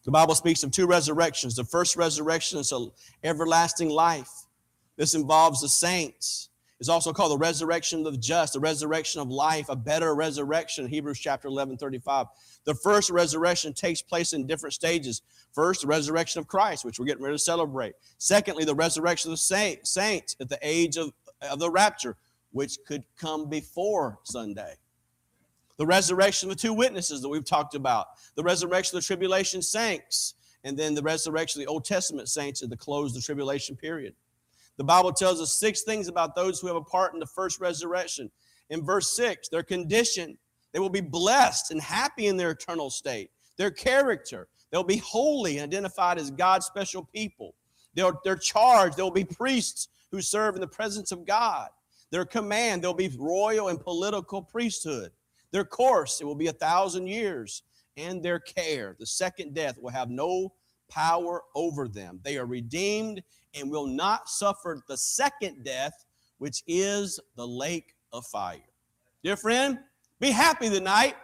The 0.05 0.11
Bible 0.11 0.35
speaks 0.35 0.63
of 0.63 0.71
two 0.71 0.87
resurrections. 0.87 1.57
The 1.57 1.65
first 1.65 1.97
resurrection 1.97 2.59
is 2.59 2.73
an 2.73 2.91
everlasting 3.23 3.91
life. 3.91 4.47
This 4.97 5.15
involves 5.15 5.61
the 5.61 5.69
saints. 5.69 6.50
It's 6.81 6.89
also 6.89 7.13
called 7.13 7.33
the 7.33 7.39
resurrection 7.39 8.07
of 8.07 8.13
the 8.15 8.19
just, 8.19 8.55
the 8.55 8.61
resurrection 8.61 9.21
of 9.21 9.29
life, 9.29 9.69
a 9.69 9.77
better 9.77 10.15
resurrection, 10.15 10.89
Hebrews 10.89 11.19
chapter 11.19 11.47
11, 11.47 11.77
35. 11.77 12.27
The 12.65 12.75
first 12.75 13.11
resurrection 13.11 13.75
takes 13.75 14.01
place 14.01 14.33
in 14.33 14.47
different 14.47 14.73
stages. 14.73 15.21
First, 15.53 15.83
the 15.83 15.89
resurrection 15.89 16.41
of 16.41 16.47
Christ, 16.49 16.87
which 16.87 16.99
we're 16.99 17.05
getting 17.05 17.23
ready 17.23 17.35
to 17.35 17.43
celebrate. 17.43 17.93
Secondly, 18.17 18.65
the 18.65 18.75
resurrection 18.75 19.31
of 19.31 19.39
the 19.39 19.77
saints 19.85 20.37
at 20.41 20.49
the 20.49 20.59
age 20.63 20.97
of, 20.97 21.13
of 21.43 21.59
the 21.59 21.71
rapture, 21.71 22.17
which 22.53 22.79
could 22.87 23.05
come 23.19 23.51
before 23.51 24.19
Sunday. 24.25 24.75
The 25.77 25.87
resurrection 25.87 26.51
of 26.51 26.57
the 26.57 26.63
two 26.63 26.73
witnesses 26.73 27.21
that 27.21 27.29
we've 27.29 27.45
talked 27.45 27.75
about, 27.75 28.07
the 28.37 28.43
resurrection 28.43 28.97
of 28.97 29.03
the 29.03 29.07
tribulation 29.07 29.61
saints, 29.61 30.35
and 30.65 30.79
then 30.79 30.95
the 30.95 31.03
resurrection 31.03 31.61
of 31.61 31.67
the 31.67 31.71
Old 31.71 31.85
Testament 31.85 32.31
saints 32.31 32.63
at 32.63 32.71
the 32.71 32.77
close 32.77 33.11
of 33.11 33.17
the 33.17 33.27
tribulation 33.27 33.77
period. 33.77 34.15
The 34.81 34.85
Bible 34.85 35.13
tells 35.13 35.43
us 35.43 35.53
six 35.53 35.83
things 35.83 36.09
about 36.09 36.35
those 36.35 36.59
who 36.59 36.67
have 36.67 36.75
a 36.75 36.81
part 36.81 37.13
in 37.13 37.21
the 37.21 37.27
first 37.27 37.61
resurrection. 37.61 38.31
In 38.71 38.83
verse 38.83 39.15
6, 39.15 39.51
their 39.51 39.63
condition, 39.63 40.39
they 40.73 40.79
will 40.79 40.89
be 40.89 41.03
blessed 41.03 41.71
and 41.71 41.83
happy 41.83 42.29
in 42.29 42.39
their 42.39 42.53
eternal 42.53 42.89
state. 42.89 43.31
Their 43.59 43.71
character, 43.71 44.49
they'll 44.73 44.83
be 44.83 44.97
holy 44.97 45.59
and 45.59 45.71
identified 45.71 46.17
as 46.17 46.31
God's 46.31 46.65
special 46.65 47.05
people. 47.05 47.55
They're, 47.93 48.39
charged, 48.41 48.97
they'll 48.97 49.11
be 49.11 49.23
priests 49.23 49.89
who 50.11 50.23
serve 50.23 50.55
in 50.55 50.63
the 50.63 50.67
presence 50.67 51.13
of 51.13 51.27
God. 51.27 51.69
Their 52.11 52.25
command, 52.25 52.83
they'll 52.83 52.95
be 52.95 53.15
royal 53.19 53.69
and 53.69 53.79
political 53.79 54.41
priesthood. 54.41 55.11
Their 55.51 55.67
course, 55.67 56.23
it 56.23 56.25
will 56.25 56.35
be 56.35 56.47
a 56.47 56.55
thousand 56.55 57.07
years. 57.07 57.65
And 57.99 58.23
their 58.23 58.39
care, 58.39 58.97
the 58.99 59.05
second 59.05 59.53
death, 59.53 59.77
will 59.79 59.91
have 59.91 60.09
no 60.09 60.55
power 60.89 61.43
over 61.55 61.87
them. 61.87 62.19
They 62.25 62.39
are 62.39 62.47
redeemed 62.47 63.23
and 63.55 63.71
will 63.71 63.87
not 63.87 64.29
suffer 64.29 64.83
the 64.89 64.97
second 64.97 65.65
death, 65.65 65.93
which 66.39 66.63
is 66.67 67.21
the 67.37 67.47
lake 67.47 67.95
of 68.13 68.27
fire. 68.27 68.59
Dear 69.23 69.37
friend, 69.37 69.79
be 70.21 70.31
happy 70.31 70.69
tonight. 70.71 71.17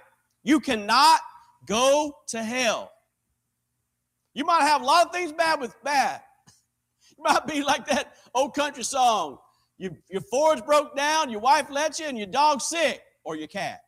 You 0.43 0.61
cannot 0.61 1.21
go 1.67 2.17
to 2.29 2.43
hell. 2.43 2.93
You 4.35 4.45
might 4.45 4.63
have 4.63 4.83
a 4.83 4.85
lot 4.85 5.07
of 5.07 5.13
things 5.13 5.33
bad 5.33 5.61
with 5.61 5.75
bad. 5.83 6.21
You 7.17 7.25
might 7.25 7.47
be 7.47 7.63
like 7.63 7.87
that 7.87 8.13
old 8.35 8.55
country 8.55 8.85
song. 8.85 9.39
You, 9.79 9.97
your 10.11 10.21
Ford's 10.21 10.61
broke 10.61 10.95
down, 10.95 11.31
your 11.31 11.41
wife 11.41 11.71
lets 11.71 11.99
you, 11.99 12.07
and 12.07 12.19
your 12.19 12.27
dog's 12.27 12.67
sick, 12.67 13.01
or 13.25 13.37
your 13.37 13.49
cat. 13.49 13.81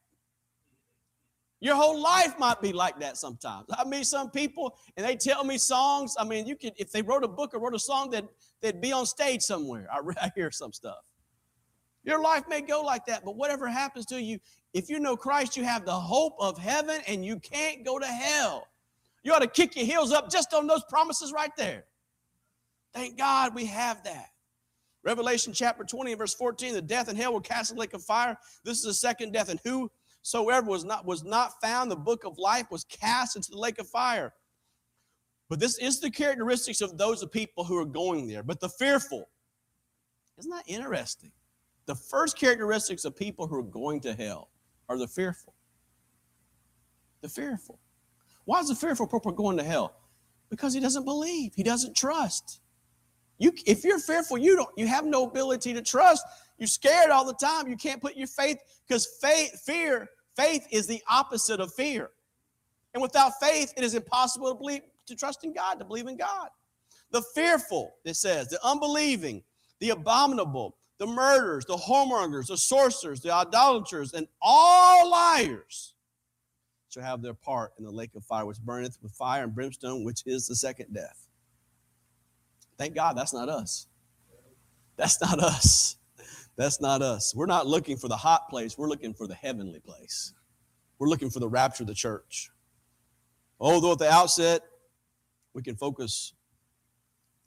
Your 1.61 1.75
whole 1.75 2.01
life 2.01 2.39
might 2.39 2.61
be 2.61 2.73
like 2.73 3.01
that 3.01 3.17
sometimes. 3.17 3.67
I 3.71 3.85
meet 3.85 4.07
some 4.07 4.31
people, 4.31 4.79
and 4.97 5.05
they 5.05 5.17
tell 5.17 5.43
me 5.43 5.59
songs. 5.59 6.15
I 6.19 6.25
mean, 6.25 6.47
you 6.47 6.55
could, 6.55 6.73
if 6.77 6.93
they 6.93 7.03
wrote 7.03 7.25
a 7.25 7.29
book 7.29 7.53
or 7.53 7.59
wrote 7.59 7.75
a 7.75 7.81
song, 7.81 8.11
that 8.11 8.25
they'd 8.61 8.81
be 8.81 8.93
on 8.93 9.07
stage 9.07 9.43
somewhere. 9.43 9.89
I, 9.93 10.01
I 10.23 10.31
hear 10.35 10.51
some 10.51 10.73
stuff. 10.73 10.99
Your 12.05 12.23
life 12.23 12.45
may 12.49 12.61
go 12.61 12.81
like 12.83 13.07
that, 13.07 13.25
but 13.25 13.37
whatever 13.37 13.69
happens 13.69 14.07
to 14.07 14.23
you, 14.23 14.39
if 14.73 14.89
you 14.89 15.01
know 15.01 15.17
Christ, 15.17 15.57
you 15.57 15.65
have 15.65 15.85
the 15.85 15.93
hope 15.93 16.37
of 16.39 16.57
heaven 16.59 17.01
and 17.09 17.25
you 17.25 17.39
can't 17.41 17.85
go 17.85 17.99
to 17.99 18.07
hell. 18.07 18.67
You 19.23 19.33
ought 19.33 19.41
to 19.41 19.49
kick 19.49 19.77
your 19.77 19.85
heels 19.85 20.13
up 20.13 20.31
just 20.31 20.55
on 20.55 20.67
those 20.67 20.85
promises 20.89 21.33
right 21.33 21.51
there. 21.57 21.85
Thank 22.95 23.19
God 23.19 23.55
we 23.55 23.67
have 23.67 24.03
that. 24.05 24.29
Revelation 25.05 25.53
chapter 25.53 25.85
20 25.85 26.13
and 26.13 26.19
verse 26.19 26.35
14, 26.35 26.75
the 26.75 26.83
death 26.83 27.09
and 27.09 27.19
hell 27.19 27.35
were 27.35 27.41
cast 27.41 27.75
the 27.75 27.81
lake 27.81 27.95
of 27.95 28.03
fire. 28.03 28.39
This 28.65 28.79
is 28.79 28.85
the 28.85 28.95
second 28.95 29.33
death, 29.33 29.49
and 29.49 29.61
who 29.65 29.91
soever 30.23 30.69
was 30.69 30.85
not 30.85 31.07
was 31.07 31.25
not 31.25 31.61
found 31.63 31.91
the 31.91 31.97
book 31.97 32.25
of 32.25 32.39
life 32.39 32.71
was 32.71 32.85
cast 32.85 33.37
into 33.37 33.51
the 33.51 33.59
lake 33.59 33.79
of 33.79 33.89
fire. 33.89 34.33
But 35.49 35.61
this 35.61 35.79
is 35.79 36.01
the 36.01 36.11
characteristics 36.11 36.81
of 36.81 36.99
those 36.99 37.23
of 37.23 37.33
people 37.33 37.65
who 37.65 37.79
are 37.79 37.87
going 37.87 38.29
there. 38.29 38.43
But 38.43 38.61
the 38.61 38.69
fearful 38.69 39.29
isn't 40.39 40.51
that 40.51 40.65
interesting? 40.67 41.33
The 41.87 41.95
first 41.95 42.39
characteristics 42.39 43.05
of 43.05 43.17
people 43.17 43.47
who 43.47 43.57
are 43.57 43.63
going 43.63 44.01
to 44.03 44.15
hell 44.15 44.51
are 44.89 44.99
the 44.99 45.09
fearful. 45.09 45.55
The 47.23 47.29
fearful. 47.29 47.81
Why 48.45 48.61
is 48.61 48.69
the 48.69 48.75
fearful 48.75 49.07
people 49.07 49.33
going 49.33 49.57
to 49.57 49.65
hell? 49.65 49.97
Because 50.49 50.73
he 50.73 50.81
doesn't 50.81 51.05
believe. 51.05 51.53
He 51.55 51.63
doesn't 51.63 51.97
trust. 51.97 52.61
You 53.39 53.53
if 53.67 53.85
you're 53.85 54.01
fearful 54.01 54.37
you 54.37 54.57
don't 54.57 54.71
you 54.77 54.89
have 54.89 55.07
no 55.07 55.25
ability 55.25 55.73
to 55.73 55.83
trust 55.83 56.25
you're 56.59 56.67
scared 56.67 57.11
all 57.11 57.25
the 57.25 57.35
time. 57.35 57.69
You 57.69 57.77
can't 57.77 58.01
put 58.01 58.17
your 58.17 58.27
faith 58.27 58.59
because 58.87 59.07
faith, 59.21 59.63
fear, 59.65 60.09
faith 60.37 60.67
is 60.71 60.87
the 60.87 61.03
opposite 61.09 61.61
of 61.61 61.73
fear. 61.75 62.11
And 62.95 63.03
without 63.03 63.33
faith, 63.41 63.73
it 63.77 63.85
is 63.85 63.95
impossible 63.95 64.49
to 64.49 64.55
believe, 64.59 64.83
to 65.07 65.15
trust 65.15 65.45
in 65.45 65.53
God, 65.53 65.79
to 65.79 65.85
believe 65.85 66.07
in 66.07 66.17
God. 66.17 66.49
The 67.11 67.23
fearful, 67.35 67.95
it 68.05 68.17
says, 68.17 68.49
the 68.49 68.59
unbelieving, 68.65 69.43
the 69.81 69.91
abominable, 69.91 70.77
the 70.99 71.07
murderers, 71.07 71.65
the 71.65 71.77
whoremongers, 71.77 72.49
the 72.49 72.57
sorcerers, 72.57 73.21
the 73.21 73.33
idolaters, 73.33 74.13
and 74.13 74.27
all 74.43 75.11
liars 75.11 75.95
shall 76.89 77.05
have 77.05 77.23
their 77.23 77.35
part 77.35 77.73
in 77.79 77.85
the 77.85 77.91
lake 77.91 78.11
of 78.17 78.25
fire, 78.25 78.45
which 78.45 78.61
burneth 78.61 78.99
with 79.03 79.13
fire 79.13 79.45
and 79.45 79.55
brimstone, 79.55 80.05
which 80.05 80.23
is 80.27 80.49
the 80.49 80.57
second 80.57 80.93
death. 80.93 81.27
Thank 82.79 82.95
God 82.95 83.17
that's 83.17 83.33
not 83.35 83.49
us. 83.49 83.87
That's 84.97 85.21
not 85.21 85.39
us. 85.39 85.97
That's 86.59 86.81
not 86.81 87.03
us. 87.03 87.37
We're 87.37 87.47
not 87.47 87.69
looking 87.69 87.97
for 87.97 88.09
the 88.09 88.17
hot 88.17 88.51
place, 88.51 88.77
we're 88.77 88.89
looking 88.89 89.15
for 89.15 89.29
the 89.29 89.35
heavenly 89.35 89.79
place. 89.79 90.35
We're 90.99 91.09
looking 91.09 91.31
for 91.31 91.39
the 91.39 91.49
rapture 91.49 91.85
of 91.85 91.87
the 91.87 91.95
church. 91.95 92.51
Although 93.61 93.93
at 93.93 94.01
the 94.01 94.11
outset, 94.11 94.63
we 95.55 95.63
can 95.63 95.77
focus 95.77 96.33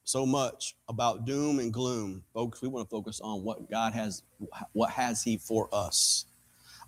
so 0.05 0.25
much 0.25 0.75
about 0.87 1.25
doom 1.25 1.59
and 1.59 1.73
gloom, 1.73 2.23
folks, 2.33 2.61
we 2.61 2.69
want 2.69 2.87
to 2.87 2.89
focus 2.89 3.19
on 3.21 3.43
what 3.43 3.69
God 3.69 3.91
has, 3.93 4.23
what 4.71 4.89
has 4.91 5.21
He 5.21 5.37
for 5.37 5.67
us. 5.73 6.25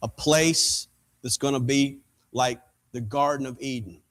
A 0.01 0.07
place 0.07 0.87
that's 1.21 1.37
going 1.37 1.53
to 1.53 1.59
be 1.59 1.99
like 2.31 2.61
the 2.93 3.01
Garden 3.01 3.45
of 3.45 3.57
Eden, 3.59 4.01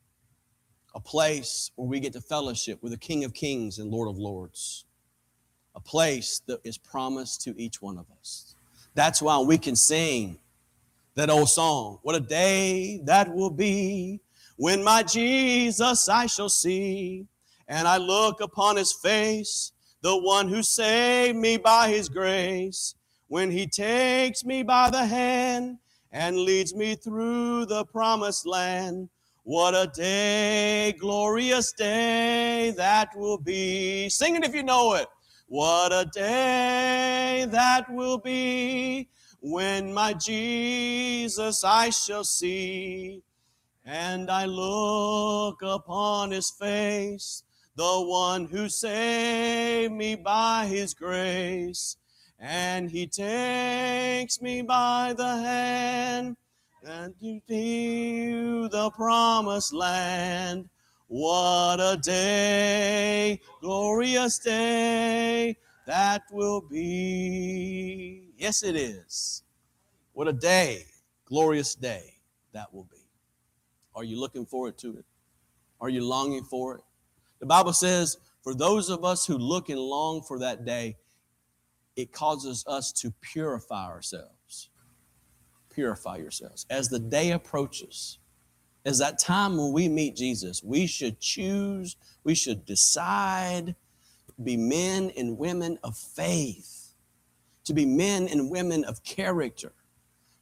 a 0.95 1.01
place 1.01 1.71
where 1.77 1.89
we 1.89 1.99
get 1.99 2.13
to 2.13 2.21
fellowship 2.21 2.83
with 2.83 2.93
the 2.93 2.99
King 2.99 3.25
of 3.25 3.33
Kings 3.33 3.79
and 3.79 3.91
Lord 3.91 4.09
of 4.09 4.19
Lords 4.19 4.85
a 5.75 5.81
place 5.81 6.41
that 6.47 6.61
is 6.65 6.79
promised 6.79 7.43
to 7.43 7.55
each 7.61 7.81
one 7.81 7.99
of 7.99 8.07
us. 8.19 8.55
That's 8.95 9.23
why 9.23 9.39
we 9.39 9.59
can 9.59 9.77
sing 9.77 10.39
that 11.15 11.31
old 11.31 11.49
song, 11.49 11.99
What 12.03 12.17
a 12.17 12.21
day 12.21 13.01
that 13.05 13.35
will 13.35 13.51
be 13.51 14.21
when 14.57 14.83
my 14.83 15.03
Jesus 15.03 16.09
I 16.09 16.27
shall 16.27 16.49
see, 16.49 17.27
and 17.69 17.89
I 17.89 17.97
look 17.97 18.41
upon 18.41 18.77
his 18.77 18.93
face, 18.93 19.73
the 20.03 20.17
one 20.17 20.49
who 20.49 20.63
saved 20.63 21.37
me 21.37 21.57
by 21.57 21.89
his 21.89 22.09
grace, 22.09 22.95
when 23.29 23.51
he 23.51 23.67
takes 23.67 24.45
me 24.45 24.63
by 24.63 24.91
the 24.91 25.05
hand 25.05 25.79
and 26.13 26.37
leads 26.37 26.75
me 26.75 26.95
through 26.95 27.67
the 27.67 27.85
promised 27.87 28.47
land. 28.47 29.09
What 29.45 29.75
a 29.75 29.91
day, 29.93 30.95
glorious 30.99 31.73
day 31.73 32.73
that 32.77 33.17
will 33.17 33.39
be. 33.39 34.09
Sing 34.09 34.37
it 34.37 34.45
if 34.45 34.55
you 34.55 34.63
know 34.63 34.95
it. 34.95 35.09
What 35.53 35.93
a 35.93 36.07
day 36.07 37.47
that 37.51 37.93
will 37.93 38.17
be 38.17 39.11
when 39.43 39.93
my 39.93 40.15
Jesus 40.15 41.63
I 41.63 41.91
shall 41.91 42.25
see. 42.25 43.21
And 43.85 44.31
I 44.31 44.47
look 44.47 45.61
upon 45.61 46.31
his 46.31 46.49
face, 46.49 47.43
the 47.77 48.01
one 48.01 48.47
who 48.47 48.71
saved 48.71 49.93
me 49.93 50.15
by 50.15 50.69
his 50.69 50.95
grace. 50.95 51.99
And 52.41 52.91
he 52.91 53.07
takes 53.07 54.41
me 54.41 54.63
by 54.63 55.13
the 55.15 55.37
hand 55.37 56.39
and 56.83 57.15
to 57.21 58.69
the 58.71 58.91
promised 58.97 59.75
land. 59.75 60.71
What 61.15 61.79
a 61.79 61.99
day, 61.99 63.39
glorious 63.61 64.39
day 64.39 65.59
that 65.87 66.23
will 66.33 66.63
be. 66.63 68.31
Yes, 68.39 68.63
it 68.63 68.77
is. 68.77 69.43
What 70.15 70.27
a 70.27 70.33
day, 70.33 70.87
glorious 71.27 71.75
day 71.75 72.15
that 72.55 72.73
will 72.73 72.85
be. 72.85 73.05
Are 73.95 74.05
you 74.05 74.19
looking 74.19 74.47
forward 74.47 74.79
to 74.79 74.97
it? 74.97 75.05
Are 75.83 75.91
you 75.91 76.03
longing 76.03 76.45
for 76.45 76.77
it? 76.77 76.85
The 77.41 77.47
Bible 77.47 77.75
says, 77.75 78.17
for 78.41 78.55
those 78.55 78.89
of 78.89 79.05
us 79.05 79.27
who 79.27 79.37
look 79.37 79.69
and 79.69 79.79
long 79.79 80.23
for 80.23 80.39
that 80.39 80.65
day, 80.65 80.97
it 81.95 82.11
causes 82.11 82.65
us 82.67 82.91
to 83.03 83.13
purify 83.21 83.85
ourselves. 83.85 84.71
Purify 85.69 86.17
yourselves. 86.17 86.65
As 86.71 86.89
the 86.89 86.99
day 86.99 87.33
approaches, 87.33 88.17
is 88.85 88.99
that 88.99 89.19
time 89.19 89.57
when 89.57 89.73
we 89.73 89.89
meet 89.89 90.17
Jesus, 90.17 90.63
we 90.63 90.87
should 90.87 91.21
choose, 91.21 91.97
we 92.25 92.35
should 92.35 92.65
decide 92.65 93.75
to 94.37 94.43
be 94.43 94.57
men 94.57 95.13
and 95.17 95.39
women 95.39 95.79
of 95.85 95.97
faith, 95.97 96.95
to 97.65 97.75
be 97.75 97.87
men 97.87 98.29
and 98.29 98.51
women 98.51 98.85
of 98.85 99.03
character, 99.05 99.73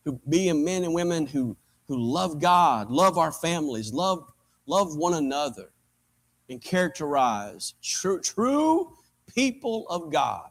to 0.05 0.13
be 0.29 0.51
men 0.53 0.85
and 0.85 0.95
women 0.95 1.27
who, 1.27 1.57
who 1.87 1.99
love 1.99 2.41
God, 2.41 2.91
love 2.91 3.19
our 3.19 3.33
families, 3.33 3.93
love, 3.93 4.33
love 4.67 4.97
one 4.97 5.15
another, 5.15 5.71
and 6.49 6.63
characterize 6.63 7.75
true, 7.83 8.21
true 8.21 8.97
people 9.35 9.87
of 9.89 10.11
God. 10.11 10.49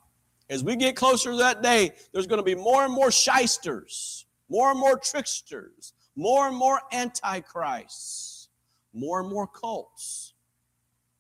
As 0.50 0.64
we 0.64 0.76
get 0.76 0.96
closer 0.96 1.32
to 1.32 1.38
that 1.38 1.62
day, 1.62 1.92
there's 2.12 2.28
going 2.28 2.40
to 2.40 2.44
be 2.44 2.56
more 2.56 2.84
and 2.84 2.94
more 2.94 3.12
shysters, 3.12 4.26
more 4.48 4.72
and 4.72 4.80
more 4.80 4.98
tricksters, 4.98 5.94
more 6.20 6.50
and 6.50 6.56
more 6.58 6.82
antichrists, 6.92 8.50
more 8.94 9.22
and 9.22 9.30
more 9.30 9.48
cults, 9.48 10.34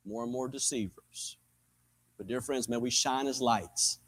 more 0.05 0.23
and 0.23 0.31
more 0.31 0.49
deceivers. 0.49 1.37
But, 2.17 2.27
dear 2.27 2.41
friends, 2.41 2.67
may 2.67 2.75
we 2.75 2.89
shine 2.89 3.25
as 3.27 3.39
lights 3.39 3.99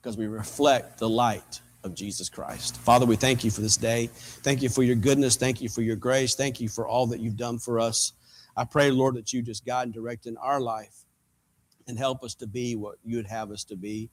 because 0.00 0.16
we 0.16 0.26
reflect 0.26 0.98
the 0.98 1.08
light 1.08 1.60
of 1.84 1.94
Jesus 1.94 2.30
Christ. 2.30 2.78
Father, 2.78 3.04
we 3.04 3.14
thank 3.14 3.44
you 3.44 3.50
for 3.50 3.60
this 3.60 3.76
day. 3.76 4.08
Thank 4.12 4.62
you 4.62 4.70
for 4.70 4.82
your 4.82 4.96
goodness. 4.96 5.36
Thank 5.36 5.60
you 5.60 5.68
for 5.68 5.82
your 5.82 5.96
grace. 5.96 6.34
Thank 6.34 6.62
you 6.62 6.70
for 6.70 6.88
all 6.88 7.06
that 7.08 7.20
you've 7.20 7.36
done 7.36 7.58
for 7.58 7.78
us. 7.78 8.14
I 8.56 8.64
pray, 8.64 8.90
Lord, 8.90 9.16
that 9.16 9.34
you 9.34 9.42
just 9.42 9.66
guide 9.66 9.82
and 9.82 9.92
direct 9.92 10.24
in 10.24 10.38
our 10.38 10.62
life 10.62 11.04
and 11.88 11.98
help 11.98 12.24
us 12.24 12.34
to 12.36 12.46
be 12.46 12.74
what 12.74 12.96
you'd 13.04 13.26
have 13.26 13.50
us 13.50 13.64
to 13.64 13.76
be. 13.76 14.08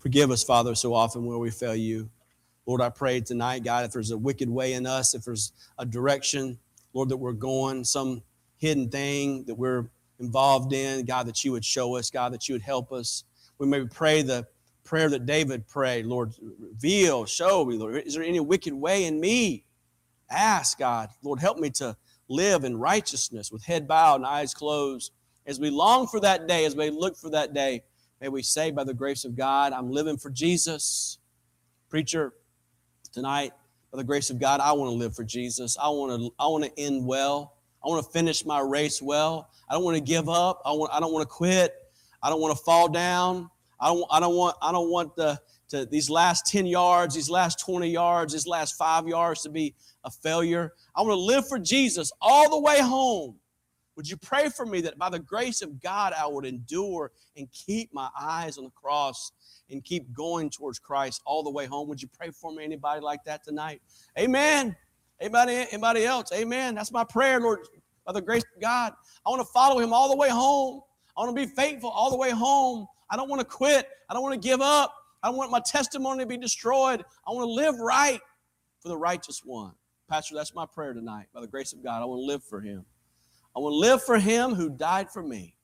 Forgive 0.00 0.32
us, 0.32 0.42
Father, 0.42 0.74
so 0.74 0.94
often 0.94 1.24
where 1.26 1.38
we 1.38 1.52
fail 1.52 1.76
you. 1.76 2.10
Lord, 2.68 2.82
I 2.82 2.90
pray 2.90 3.22
tonight, 3.22 3.64
God, 3.64 3.86
if 3.86 3.92
there's 3.92 4.10
a 4.10 4.18
wicked 4.18 4.50
way 4.50 4.74
in 4.74 4.86
us, 4.86 5.14
if 5.14 5.24
there's 5.24 5.52
a 5.78 5.86
direction, 5.86 6.58
Lord, 6.92 7.08
that 7.08 7.16
we're 7.16 7.32
going, 7.32 7.82
some 7.82 8.22
hidden 8.58 8.90
thing 8.90 9.44
that 9.44 9.54
we're 9.54 9.88
involved 10.20 10.74
in, 10.74 11.06
God, 11.06 11.26
that 11.28 11.42
you 11.42 11.52
would 11.52 11.64
show 11.64 11.96
us, 11.96 12.10
God, 12.10 12.34
that 12.34 12.46
you 12.46 12.54
would 12.54 12.60
help 12.60 12.92
us. 12.92 13.24
We 13.56 13.66
may 13.66 13.86
pray 13.86 14.20
the 14.20 14.46
prayer 14.84 15.08
that 15.08 15.24
David 15.24 15.66
prayed, 15.66 16.04
Lord, 16.04 16.34
reveal, 16.60 17.24
show 17.24 17.64
me, 17.64 17.78
Lord, 17.78 18.02
is 18.04 18.12
there 18.12 18.22
any 18.22 18.38
wicked 18.38 18.74
way 18.74 19.06
in 19.06 19.18
me? 19.18 19.64
Ask, 20.28 20.78
God, 20.78 21.08
Lord, 21.22 21.40
help 21.40 21.56
me 21.56 21.70
to 21.70 21.96
live 22.28 22.64
in 22.64 22.76
righteousness 22.76 23.50
with 23.50 23.64
head 23.64 23.88
bowed 23.88 24.16
and 24.16 24.26
eyes 24.26 24.52
closed. 24.52 25.12
As 25.46 25.58
we 25.58 25.70
long 25.70 26.06
for 26.06 26.20
that 26.20 26.46
day, 26.46 26.66
as 26.66 26.76
we 26.76 26.90
look 26.90 27.16
for 27.16 27.30
that 27.30 27.54
day, 27.54 27.84
may 28.20 28.28
we 28.28 28.42
say 28.42 28.70
by 28.70 28.84
the 28.84 28.92
grace 28.92 29.24
of 29.24 29.36
God, 29.36 29.72
I'm 29.72 29.90
living 29.90 30.18
for 30.18 30.28
Jesus. 30.28 31.16
Preacher, 31.88 32.34
tonight, 33.12 33.52
by 33.92 33.98
the 33.98 34.04
grace 34.04 34.30
of 34.30 34.38
God, 34.38 34.60
I 34.60 34.72
want 34.72 34.90
to 34.90 34.94
live 34.94 35.14
for 35.14 35.24
Jesus. 35.24 35.76
I 35.80 35.88
want 35.88 36.20
to, 36.20 36.30
I 36.38 36.46
want 36.46 36.64
to 36.64 36.78
end 36.78 37.06
well. 37.06 37.54
I 37.84 37.88
want 37.88 38.04
to 38.04 38.10
finish 38.10 38.44
my 38.44 38.60
race 38.60 39.00
well. 39.00 39.50
I 39.68 39.74
don't 39.74 39.84
want 39.84 39.96
to 39.96 40.02
give 40.02 40.28
up. 40.28 40.60
I, 40.64 40.72
want, 40.72 40.92
I 40.92 41.00
don't 41.00 41.12
want 41.12 41.22
to 41.22 41.32
quit. 41.32 41.74
I 42.22 42.28
don't 42.30 42.40
want 42.40 42.56
to 42.56 42.62
fall 42.64 42.88
down. 42.88 43.50
I 43.80 43.88
don't, 43.88 44.04
I 44.10 44.20
don't 44.20 44.34
want, 44.34 44.56
I 44.60 44.72
don't 44.72 44.90
want 44.90 45.14
the, 45.16 45.40
to 45.68 45.86
these 45.86 46.10
last 46.10 46.46
10 46.46 46.66
yards, 46.66 47.14
these 47.14 47.30
last 47.30 47.60
20 47.60 47.88
yards, 47.88 48.32
these 48.32 48.46
last 48.46 48.76
five 48.76 49.06
yards 49.06 49.42
to 49.42 49.50
be 49.50 49.74
a 50.04 50.10
failure. 50.10 50.72
I 50.96 51.02
want 51.02 51.12
to 51.12 51.20
live 51.20 51.46
for 51.46 51.58
Jesus 51.58 52.10
all 52.20 52.50
the 52.50 52.60
way 52.60 52.80
home. 52.80 53.36
Would 53.96 54.08
you 54.08 54.16
pray 54.16 54.48
for 54.48 54.64
me 54.64 54.80
that 54.82 54.96
by 54.96 55.10
the 55.10 55.18
grace 55.18 55.60
of 55.60 55.80
God, 55.80 56.12
I 56.16 56.26
would 56.26 56.44
endure 56.44 57.10
and 57.36 57.48
keep 57.52 57.92
my 57.92 58.08
eyes 58.18 58.56
on 58.56 58.64
the 58.64 58.70
cross 58.70 59.32
and 59.70 59.84
keep 59.84 60.12
going 60.12 60.50
towards 60.50 60.78
Christ 60.78 61.22
all 61.24 61.42
the 61.42 61.50
way 61.50 61.66
home? 61.66 61.88
Would 61.88 62.00
you 62.00 62.08
pray 62.08 62.30
for 62.30 62.52
me? 62.52 62.64
Anybody 62.64 63.00
like 63.00 63.24
that 63.24 63.44
tonight? 63.44 63.82
Amen. 64.18 64.76
Anybody, 65.20 65.66
anybody 65.72 66.04
else? 66.04 66.30
Amen. 66.32 66.74
That's 66.74 66.92
my 66.92 67.04
prayer, 67.04 67.40
Lord. 67.40 67.60
By 68.06 68.12
the 68.12 68.22
grace 68.22 68.44
of 68.54 68.62
God, 68.62 68.92
I 69.26 69.30
want 69.30 69.40
to 69.40 69.52
follow 69.52 69.78
Him 69.80 69.92
all 69.92 70.08
the 70.08 70.16
way 70.16 70.30
home. 70.30 70.80
I 71.16 71.20
want 71.20 71.36
to 71.36 71.46
be 71.46 71.52
faithful 71.54 71.90
all 71.90 72.10
the 72.10 72.16
way 72.16 72.30
home. 72.30 72.86
I 73.10 73.16
don't 73.16 73.28
want 73.28 73.40
to 73.40 73.44
quit. 73.44 73.88
I 74.08 74.14
don't 74.14 74.22
want 74.22 74.40
to 74.40 74.48
give 74.48 74.60
up. 74.60 74.94
I 75.22 75.28
don't 75.28 75.36
want 75.36 75.50
my 75.50 75.60
testimony 75.60 76.20
to 76.20 76.26
be 76.26 76.36
destroyed. 76.36 77.04
I 77.26 77.32
want 77.32 77.48
to 77.48 77.52
live 77.52 77.78
right 77.80 78.20
for 78.80 78.88
the 78.88 78.96
righteous 78.96 79.42
one. 79.44 79.72
Pastor, 80.08 80.36
that's 80.36 80.54
my 80.54 80.64
prayer 80.64 80.94
tonight. 80.94 81.26
By 81.34 81.40
the 81.40 81.48
grace 81.48 81.72
of 81.72 81.82
God, 81.82 82.00
I 82.00 82.04
want 82.04 82.20
to 82.20 82.24
live 82.24 82.42
for 82.44 82.60
him. 82.60 82.84
I 83.54 83.60
want 83.60 83.72
to 83.72 83.76
live 83.76 84.02
for 84.02 84.18
him 84.18 84.54
who 84.54 84.70
died 84.70 85.10
for 85.10 85.22
me. 85.22 85.54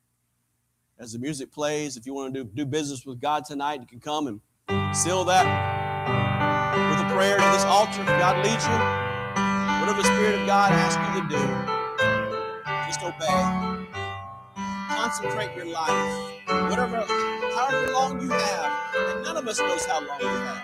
As 0.96 1.12
the 1.12 1.18
music 1.18 1.50
plays, 1.50 1.96
if 1.96 2.06
you 2.06 2.14
want 2.14 2.32
to 2.32 2.44
do, 2.44 2.50
do 2.54 2.64
business 2.64 3.04
with 3.04 3.20
God 3.20 3.44
tonight, 3.44 3.80
you 3.80 3.86
can 3.86 3.98
come 3.98 4.28
and 4.28 4.40
seal 4.96 5.24
that 5.24 5.44
with 6.88 7.04
a 7.04 7.14
prayer 7.14 7.36
to 7.36 7.42
this 7.52 7.64
altar 7.64 8.00
if 8.00 8.06
God 8.06 8.36
leads 8.46 8.64
you. 8.64 8.78
Whatever 9.80 10.02
the 10.02 10.14
Spirit 10.14 10.40
of 10.40 10.46
God 10.46 10.70
asks 10.70 11.02
you 11.02 11.20
to 11.20 11.28
do, 11.28 11.42
just 12.86 13.02
obey. 13.02 13.26
Concentrate 14.88 15.56
your 15.56 15.66
life. 15.66 16.32
Whatever, 16.70 17.04
however 17.56 17.92
long 17.92 18.20
you 18.20 18.30
have, 18.30 18.72
and 18.94 19.24
none 19.24 19.36
of 19.36 19.48
us 19.48 19.58
knows 19.58 19.84
how 19.86 19.98
long 20.06 20.18
we 20.20 20.26
have. 20.26 20.62